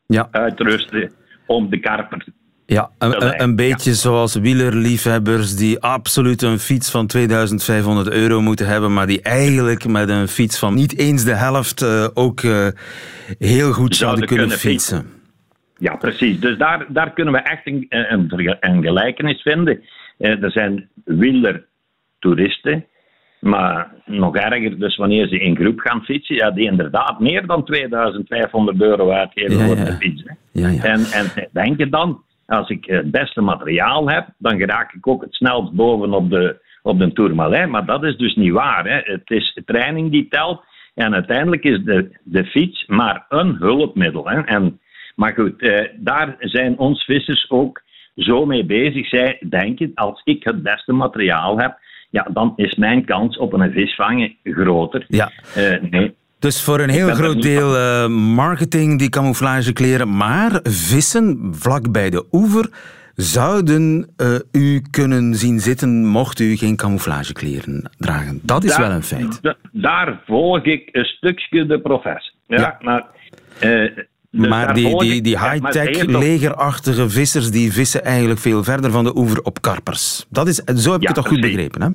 Ja. 0.07 0.27
uitrusten 0.31 1.11
om 1.45 1.69
de 1.69 1.79
karper. 1.79 2.25
Ja, 2.73 2.89
een, 3.37 3.55
beetje 3.55 3.93
zoals 3.93 4.35
wielerliefhebbers 4.35 5.55
die 5.55 5.79
absoluut 5.79 6.41
een 6.41 6.59
fiets 6.59 6.91
van 6.91 7.07
2500 7.07 8.09
euro 8.09 8.41
moeten 8.41 8.67
hebben, 8.67 8.93
maar 8.93 9.07
die 9.07 9.21
eigenlijk 9.21 9.87
met 9.87 10.09
een 10.09 10.27
fiets 10.27 10.59
van 10.59 10.73
niet 10.73 10.97
eens 10.97 11.23
de 11.23 11.35
helft 11.35 11.81
eh, 11.81 12.07
ook 12.13 12.41
eh, 12.41 12.67
heel 13.39 13.71
goed 13.71 13.95
zouden 13.95 14.25
kunnen, 14.25 14.47
kunnen 14.47 14.61
fietsen. 14.61 15.05
Ja, 15.77 15.95
precies. 15.95 16.39
Dus 16.39 16.57
daar, 16.57 16.85
daar 16.89 17.13
kunnen 17.13 17.33
we 17.33 17.39
echt 17.39 17.67
een, 17.67 17.85
een, 17.89 18.57
een 18.59 18.83
gelijkenis 18.83 19.41
vinden. 19.41 19.81
Eh, 20.17 20.43
er 20.43 20.51
zijn 20.51 20.89
wielertoeristen, 21.05 22.85
maar 23.39 23.91
nog 24.05 24.35
erger, 24.35 24.79
dus 24.79 24.95
wanneer 24.95 25.27
ze 25.27 25.39
in 25.39 25.55
groep 25.55 25.79
gaan 25.79 26.03
fietsen, 26.03 26.35
ja, 26.35 26.51
die 26.51 26.65
inderdaad 26.65 27.19
meer 27.19 27.45
dan 27.47 27.65
2500 27.65 28.81
euro 28.81 29.11
uitgeven 29.11 29.57
Ja, 29.57 29.65
voor 29.65 29.75
de 29.75 29.97
fiets. 29.99 30.23
Ja, 30.51 30.67
ja. 30.67 30.83
En, 30.83 31.05
en 31.05 31.49
denken 31.51 31.89
dan, 31.89 32.21
als 32.45 32.69
ik 32.69 32.85
het 32.85 33.11
beste 33.11 33.41
materiaal 33.41 34.09
heb, 34.09 34.27
dan 34.37 34.57
geraak 34.57 34.93
ik 34.93 35.07
ook 35.07 35.21
het 35.21 35.33
snelst 35.33 35.71
boven 35.71 36.13
op 36.13 36.29
de, 36.29 36.61
op 36.81 36.99
de 36.99 37.13
Tourmalet. 37.13 37.69
Maar 37.69 37.85
dat 37.85 38.03
is 38.03 38.17
dus 38.17 38.35
niet 38.35 38.51
waar. 38.51 38.87
Hè. 38.87 39.13
Het 39.13 39.29
is 39.29 39.59
training 39.65 40.11
die 40.11 40.27
telt. 40.27 40.63
En 40.93 41.13
uiteindelijk 41.13 41.63
is 41.63 41.83
de, 41.83 42.17
de 42.23 42.45
fiets 42.45 42.85
maar 42.87 43.25
een 43.29 43.55
hulpmiddel. 43.55 44.29
Hè. 44.29 44.41
En, 44.41 44.79
maar 45.15 45.33
goed, 45.33 45.61
eh, 45.61 45.89
daar 45.95 46.35
zijn 46.39 46.77
ons 46.77 47.03
vissers 47.03 47.49
ook 47.49 47.81
zo 48.15 48.45
mee 48.45 48.65
bezig. 48.65 49.07
Zij 49.07 49.41
denken, 49.49 49.91
als 49.95 50.21
ik 50.23 50.43
het 50.43 50.63
beste 50.63 50.93
materiaal 50.93 51.59
heb, 51.59 51.77
ja, 52.09 52.27
dan 52.33 52.53
is 52.55 52.75
mijn 52.75 53.05
kans 53.05 53.37
op 53.37 53.53
een 53.53 53.71
vis 53.71 53.95
vangen 53.95 54.35
groter. 54.43 55.05
Ja. 55.07 55.31
Eh, 55.55 55.81
nee, 55.81 56.15
Dus 56.43 56.61
voor 56.63 56.79
een 56.79 56.89
heel 56.89 57.13
groot 57.15 57.41
deel 57.41 57.75
eh, 57.77 58.07
marketing, 58.35 58.99
die 58.99 59.09
camouflagekleren. 59.09 60.17
Maar 60.17 60.59
vissen 60.63 61.51
vlak 61.51 61.91
bij 61.91 62.09
de 62.09 62.25
oever 62.31 62.69
zouden 63.15 64.13
eh, 64.17 64.27
u 64.51 64.81
kunnen 64.91 65.35
zien 65.35 65.59
zitten 65.59 66.05
mocht 66.05 66.39
u 66.39 66.55
geen 66.55 66.75
camouflagekleren 66.75 67.89
dragen. 67.97 68.39
Dat 68.41 68.63
is 68.63 68.69
Daar- 68.71 68.79
wel 68.81 68.91
een 68.91 69.03
feit. 69.03 69.41
da- 69.41 69.55
daar 69.71 70.21
volg 70.25 70.63
ik 70.63 70.89
een 70.91 71.05
stukje 71.05 71.65
de 71.65 71.79
professor. 71.81 72.33
Ja, 72.47 72.57
Ja. 72.59 72.77
maar... 72.81 73.05
eh, 73.59 73.91
dus 74.35 74.47
maar 74.47 74.73
die, 74.73 74.97
die, 74.99 75.21
die 75.21 75.39
high-tech, 75.39 76.03
legerachtige 76.05 77.09
vissers, 77.09 77.51
die 77.51 77.73
vissen 77.73 78.03
eigenlijk 78.03 78.39
veel 78.39 78.63
verder 78.63 78.91
van 78.91 79.03
de 79.03 79.17
oever 79.17 79.41
op 79.41 79.61
karpers. 79.61 80.25
Dat 80.29 80.47
is, 80.47 80.55
zo 80.55 80.91
heb 80.91 81.01
ik 81.01 81.07
Ja, 81.07 81.07
het 81.07 81.15
toch 81.15 81.27
goed 81.27 81.41
begrepen, 81.41 81.81
hè? 81.81 81.87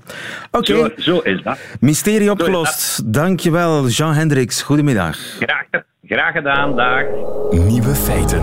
Oké, 0.58 0.66
Zo, 0.76 0.88
zo 0.96 1.18
is 1.18 1.42
dat. 1.42 1.58
mysterie 1.80 2.30
opgelost. 2.30 3.12
Dankjewel, 3.14 3.86
Jean 3.88 4.12
Hendricks. 4.14 4.62
Goedemiddag. 4.62 5.18
Graag, 5.40 5.82
graag 6.06 6.32
gedaan, 6.32 6.76
dag. 6.76 7.02
Nieuwe 7.50 7.94
feiten. 7.94 8.42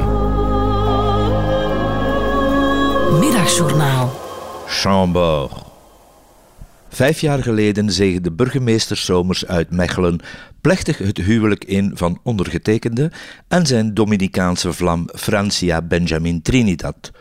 Middagjournaal. 3.19 4.13
Chambord. 4.67 5.64
Vijf 6.95 7.21
jaar 7.21 7.43
geleden 7.43 7.91
zegende 7.91 8.31
burgemeester 8.31 8.97
Somers 8.97 9.45
uit 9.45 9.71
Mechelen 9.71 10.19
plechtig 10.61 10.97
het 10.97 11.17
huwelijk 11.17 11.65
in 11.65 11.91
van 11.93 12.19
ondergetekende 12.23 13.11
en 13.47 13.65
zijn 13.65 13.93
Dominicaanse 13.93 14.73
vlam 14.73 15.09
Francia 15.13 15.81
Benjamin 15.81 16.41
Trinidad. 16.41 17.11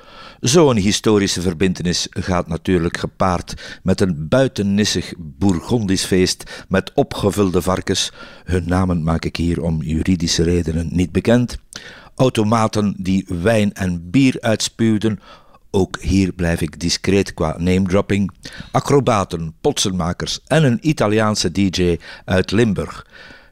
Zo'n 0.40 0.76
historische 0.76 1.40
verbintenis 1.40 2.06
gaat 2.10 2.48
natuurlijk 2.48 2.96
gepaard 2.96 3.80
met 3.82 4.00
een 4.00 4.28
buitennissig 4.28 5.12
Bourgondisch 5.18 6.04
feest 6.04 6.64
met 6.68 6.92
opgevulde 6.94 7.62
varkens. 7.62 8.12
Hun 8.44 8.64
namen 8.66 9.02
maak 9.02 9.24
ik 9.24 9.36
hier 9.36 9.62
om 9.62 9.82
juridische 9.82 10.42
redenen 10.42 10.88
niet 10.90 11.12
bekend. 11.12 11.58
Automaten 12.14 12.94
die 12.98 13.26
wijn 13.28 13.72
en 13.72 14.10
bier 14.10 14.36
uitspuwden, 14.40 15.20
ook 15.74 15.98
hier 16.00 16.32
blijf 16.32 16.60
ik 16.60 16.80
discreet 16.80 17.34
qua 17.34 17.54
name-dropping. 17.58 18.30
Acrobaten, 18.70 19.54
potsenmakers 19.60 20.40
en 20.46 20.64
een 20.64 20.78
Italiaanse 20.88 21.52
DJ 21.52 21.98
uit 22.24 22.50
Limburg. 22.50 23.06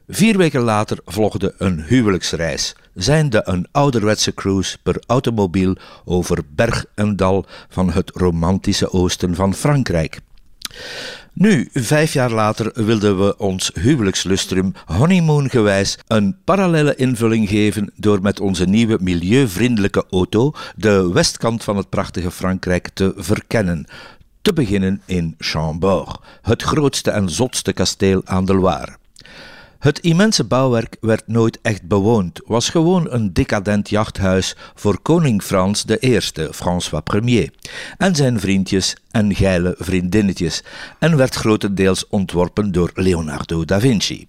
Vier 0.07 0.37
weken 0.37 0.61
later 0.61 0.97
volgde 1.05 1.55
een 1.57 1.81
huwelijksreis, 1.81 2.75
zijnde 2.93 3.41
een 3.45 3.67
ouderwetse 3.71 4.33
cruise 4.33 4.77
per 4.83 5.03
automobiel 5.07 5.75
over 6.05 6.41
berg 6.49 6.85
en 6.95 7.15
dal 7.15 7.45
van 7.69 7.91
het 7.91 8.11
romantische 8.13 8.91
oosten 8.91 9.35
van 9.35 9.53
Frankrijk. 9.53 10.19
Nu, 11.35 11.69
vijf 11.73 12.13
jaar 12.13 12.31
later, 12.31 12.71
wilden 12.85 13.25
we 13.25 13.37
ons 13.37 13.71
huwelijkslustrum 13.73 14.73
honeymoongewijs 14.85 15.97
een 16.07 16.37
parallele 16.43 16.95
invulling 16.95 17.49
geven 17.49 17.91
door 17.95 18.21
met 18.21 18.39
onze 18.39 18.65
nieuwe 18.65 18.97
milieuvriendelijke 19.01 20.05
auto 20.09 20.51
de 20.75 21.11
westkant 21.13 21.63
van 21.63 21.77
het 21.77 21.89
prachtige 21.89 22.31
Frankrijk 22.31 22.89
te 22.93 23.13
verkennen. 23.15 23.85
Te 24.41 24.53
beginnen 24.53 25.01
in 25.05 25.35
Chambord, 25.37 26.19
het 26.41 26.61
grootste 26.61 27.11
en 27.11 27.29
zotste 27.29 27.73
kasteel 27.73 28.21
aan 28.25 28.45
de 28.45 28.55
Loire. 28.55 28.97
Het 29.83 29.99
immense 29.99 30.43
bouwwerk 30.43 30.97
werd 31.01 31.27
nooit 31.27 31.59
echt 31.61 31.87
bewoond, 31.87 32.41
was 32.45 32.69
gewoon 32.69 33.11
een 33.11 33.33
decadent 33.33 33.89
jachthuis 33.89 34.55
voor 34.75 34.99
koning 35.01 35.41
Frans 35.41 35.85
I, 36.01 36.19
François 36.51 37.03
Ier, 37.25 37.49
en 37.97 38.15
zijn 38.15 38.39
vriendjes 38.39 38.95
en 39.11 39.35
geile 39.35 39.75
vriendinnetjes, 39.77 40.63
en 40.99 41.17
werd 41.17 41.35
grotendeels 41.35 42.07
ontworpen 42.07 42.71
door 42.71 42.91
Leonardo 42.93 43.65
da 43.65 43.79
Vinci. 43.79 44.27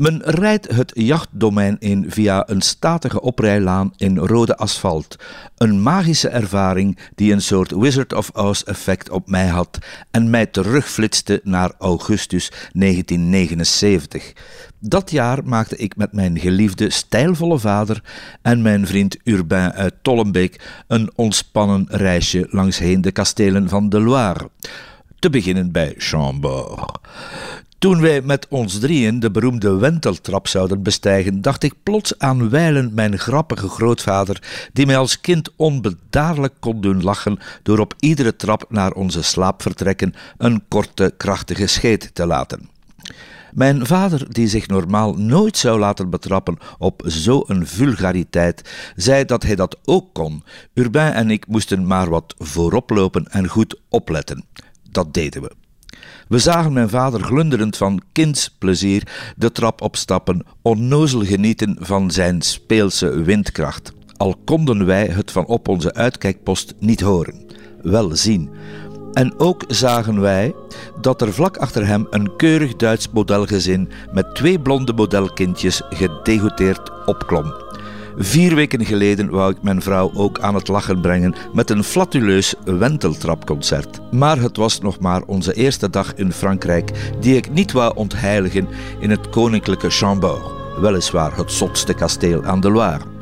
Men 0.00 0.22
rijdt 0.24 0.74
het 0.74 0.92
jachtdomein 0.94 1.76
in 1.78 2.04
via 2.10 2.48
een 2.48 2.60
statige 2.60 3.20
oprijlaan 3.20 3.92
in 3.96 4.18
rode 4.18 4.56
asfalt. 4.56 5.16
Een 5.56 5.82
magische 5.82 6.28
ervaring 6.28 6.98
die 7.14 7.32
een 7.32 7.42
soort 7.42 7.70
Wizard 7.70 8.12
of 8.12 8.30
Oz 8.30 8.62
effect 8.62 9.10
op 9.10 9.28
mij 9.28 9.46
had 9.46 9.78
en 10.10 10.30
mij 10.30 10.46
terugflitste 10.46 11.40
naar 11.44 11.72
augustus 11.78 12.48
1979. 12.72 14.32
Dat 14.78 15.10
jaar 15.10 15.44
maakte 15.44 15.76
ik 15.76 15.96
met 15.96 16.12
mijn 16.12 16.38
geliefde 16.38 16.90
stijlvolle 16.90 17.58
vader 17.58 18.02
en 18.42 18.62
mijn 18.62 18.86
vriend 18.86 19.16
Urbain 19.24 19.72
uit 19.72 19.94
Tollenbeek 20.02 20.82
een 20.86 21.10
ontspannen 21.14 21.86
reisje 21.88 22.46
langsheen 22.50 23.00
de 23.00 23.12
kastelen 23.12 23.68
van 23.68 23.88
de 23.88 24.00
Loire. 24.00 24.50
Te 25.18 25.30
beginnen 25.30 25.72
bij 25.72 25.94
Chambord. 25.96 26.98
Toen 27.80 28.00
wij 28.00 28.22
met 28.22 28.46
ons 28.48 28.78
drieën 28.78 29.20
de 29.20 29.30
beroemde 29.30 29.76
wenteltrap 29.76 30.48
zouden 30.48 30.82
bestijgen, 30.82 31.42
dacht 31.42 31.62
ik 31.62 31.74
plots 31.82 32.18
aan 32.18 32.50
wijlen 32.50 32.94
mijn 32.94 33.18
grappige 33.18 33.68
grootvader, 33.68 34.68
die 34.72 34.86
mij 34.86 34.96
als 34.96 35.20
kind 35.20 35.50
onbedaarlijk 35.56 36.54
kon 36.58 36.80
doen 36.80 37.02
lachen 37.02 37.38
door 37.62 37.78
op 37.78 37.94
iedere 37.98 38.36
trap 38.36 38.64
naar 38.68 38.92
onze 38.92 39.22
slaapvertrekken 39.22 40.14
een 40.38 40.62
korte, 40.68 41.14
krachtige 41.16 41.66
scheet 41.66 42.14
te 42.14 42.26
laten. 42.26 42.68
Mijn 43.52 43.86
vader, 43.86 44.32
die 44.32 44.48
zich 44.48 44.66
normaal 44.66 45.14
nooit 45.14 45.56
zou 45.56 45.78
laten 45.78 46.10
betrappen 46.10 46.58
op 46.78 47.02
zo'n 47.04 47.62
vulgariteit, 47.66 48.70
zei 48.96 49.24
dat 49.24 49.42
hij 49.42 49.54
dat 49.54 49.76
ook 49.84 50.14
kon. 50.14 50.44
Urbain 50.74 51.12
en 51.12 51.30
ik 51.30 51.46
moesten 51.46 51.86
maar 51.86 52.10
wat 52.10 52.34
voorop 52.38 52.90
lopen 52.90 53.26
en 53.30 53.48
goed 53.48 53.80
opletten. 53.88 54.44
Dat 54.90 55.14
deden 55.14 55.42
we. 55.42 55.68
We 56.28 56.38
zagen 56.38 56.72
mijn 56.72 56.88
vader 56.88 57.20
glunderend 57.20 57.76
van 57.76 58.02
kindsplezier 58.12 59.32
de 59.36 59.52
trap 59.52 59.82
opstappen, 59.82 60.46
onnozel 60.62 61.24
genieten 61.24 61.76
van 61.80 62.10
zijn 62.10 62.42
speelse 62.42 63.22
windkracht. 63.22 63.92
Al 64.16 64.36
konden 64.44 64.86
wij 64.86 65.06
het 65.06 65.30
van 65.30 65.46
op 65.46 65.68
onze 65.68 65.94
uitkijkpost 65.94 66.74
niet 66.78 67.00
horen. 67.00 67.46
Wel 67.82 68.16
zien. 68.16 68.50
En 69.12 69.38
ook 69.38 69.64
zagen 69.68 70.20
wij 70.20 70.54
dat 71.00 71.20
er 71.22 71.32
vlak 71.32 71.56
achter 71.56 71.86
hem 71.86 72.06
een 72.10 72.36
keurig 72.36 72.76
Duits 72.76 73.10
modelgezin 73.10 73.88
met 74.12 74.34
twee 74.34 74.60
blonde 74.60 74.92
modelkindjes 74.92 75.82
gedegoteerd 75.88 77.06
opklom. 77.06 77.69
Vier 78.16 78.54
weken 78.54 78.84
geleden 78.84 79.30
wou 79.30 79.50
ik 79.50 79.62
mijn 79.62 79.82
vrouw 79.82 80.10
ook 80.14 80.40
aan 80.40 80.54
het 80.54 80.68
lachen 80.68 81.00
brengen 81.00 81.34
met 81.52 81.70
een 81.70 81.84
flatuleus 81.84 82.54
wenteltrapconcert. 82.64 84.00
Maar 84.10 84.38
het 84.38 84.56
was 84.56 84.80
nog 84.80 85.00
maar 85.00 85.22
onze 85.26 85.52
eerste 85.52 85.90
dag 85.90 86.14
in 86.14 86.32
Frankrijk 86.32 86.90
die 87.20 87.36
ik 87.36 87.50
niet 87.50 87.72
wou 87.72 87.96
ontheiligen 87.96 88.68
in 88.98 89.10
het 89.10 89.28
koninklijke 89.30 89.90
Chambord, 89.90 90.42
weliswaar 90.80 91.36
het 91.36 91.52
zotste 91.52 91.94
kasteel 91.94 92.44
aan 92.44 92.60
de 92.60 92.70
Loire. 92.70 93.18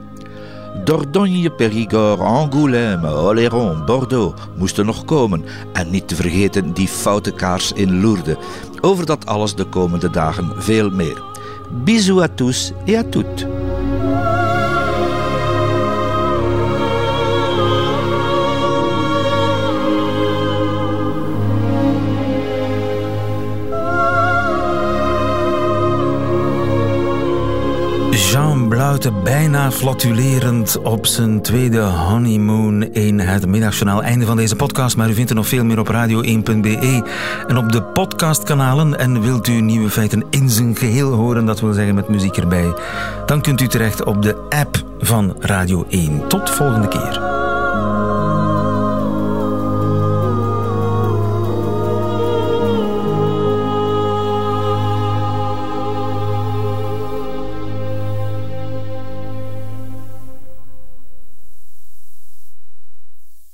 Dordogne, 0.84 1.50
Périgord, 1.50 2.20
Angoulême, 2.20 3.06
Oléron, 3.06 3.84
Bordeaux 3.84 4.34
moesten 4.56 4.86
nog 4.86 5.04
komen. 5.04 5.44
En 5.72 5.90
niet 5.90 6.08
te 6.08 6.14
vergeten 6.14 6.72
die 6.72 6.88
foute 6.88 7.32
kaars 7.32 7.72
in 7.72 8.00
Lourdes. 8.00 8.36
Over 8.80 9.06
dat 9.06 9.26
alles 9.26 9.54
de 9.54 9.64
komende 9.64 10.10
dagen 10.10 10.62
veel 10.62 10.90
meer. 10.90 11.22
Bisous 11.84 12.22
à 12.22 12.28
tous 12.34 12.72
et 12.84 12.96
à 12.96 13.02
toutes. 13.02 13.57
Jean 28.18 28.68
Bluiten 28.68 29.22
bijna 29.22 29.70
flatulerend 29.70 30.78
op 30.78 31.06
zijn 31.06 31.42
tweede 31.42 31.80
honeymoon 31.80 32.82
in 32.82 33.18
het 33.18 33.46
middagjournaal. 33.46 34.02
Einde 34.02 34.26
van 34.26 34.36
deze 34.36 34.56
podcast, 34.56 34.96
maar 34.96 35.08
u 35.08 35.14
vindt 35.14 35.30
er 35.30 35.36
nog 35.36 35.48
veel 35.48 35.64
meer 35.64 35.78
op 35.78 35.88
radio1.be 35.88 37.02
en 37.46 37.56
op 37.56 37.72
de 37.72 37.82
podcastkanalen. 37.82 38.98
En 38.98 39.20
wilt 39.20 39.48
u 39.48 39.60
nieuwe 39.60 39.90
feiten 39.90 40.24
in 40.30 40.50
zijn 40.50 40.76
geheel 40.76 41.12
horen, 41.12 41.46
dat 41.46 41.60
wil 41.60 41.72
zeggen 41.72 41.94
met 41.94 42.08
muziek 42.08 42.36
erbij, 42.36 42.74
dan 43.26 43.40
kunt 43.40 43.60
u 43.60 43.66
terecht 43.66 44.04
op 44.04 44.22
de 44.22 44.36
app 44.48 44.84
van 44.98 45.34
Radio 45.38 45.86
1. 45.88 46.28
Tot 46.28 46.50
volgende 46.50 46.88
keer. 46.88 47.37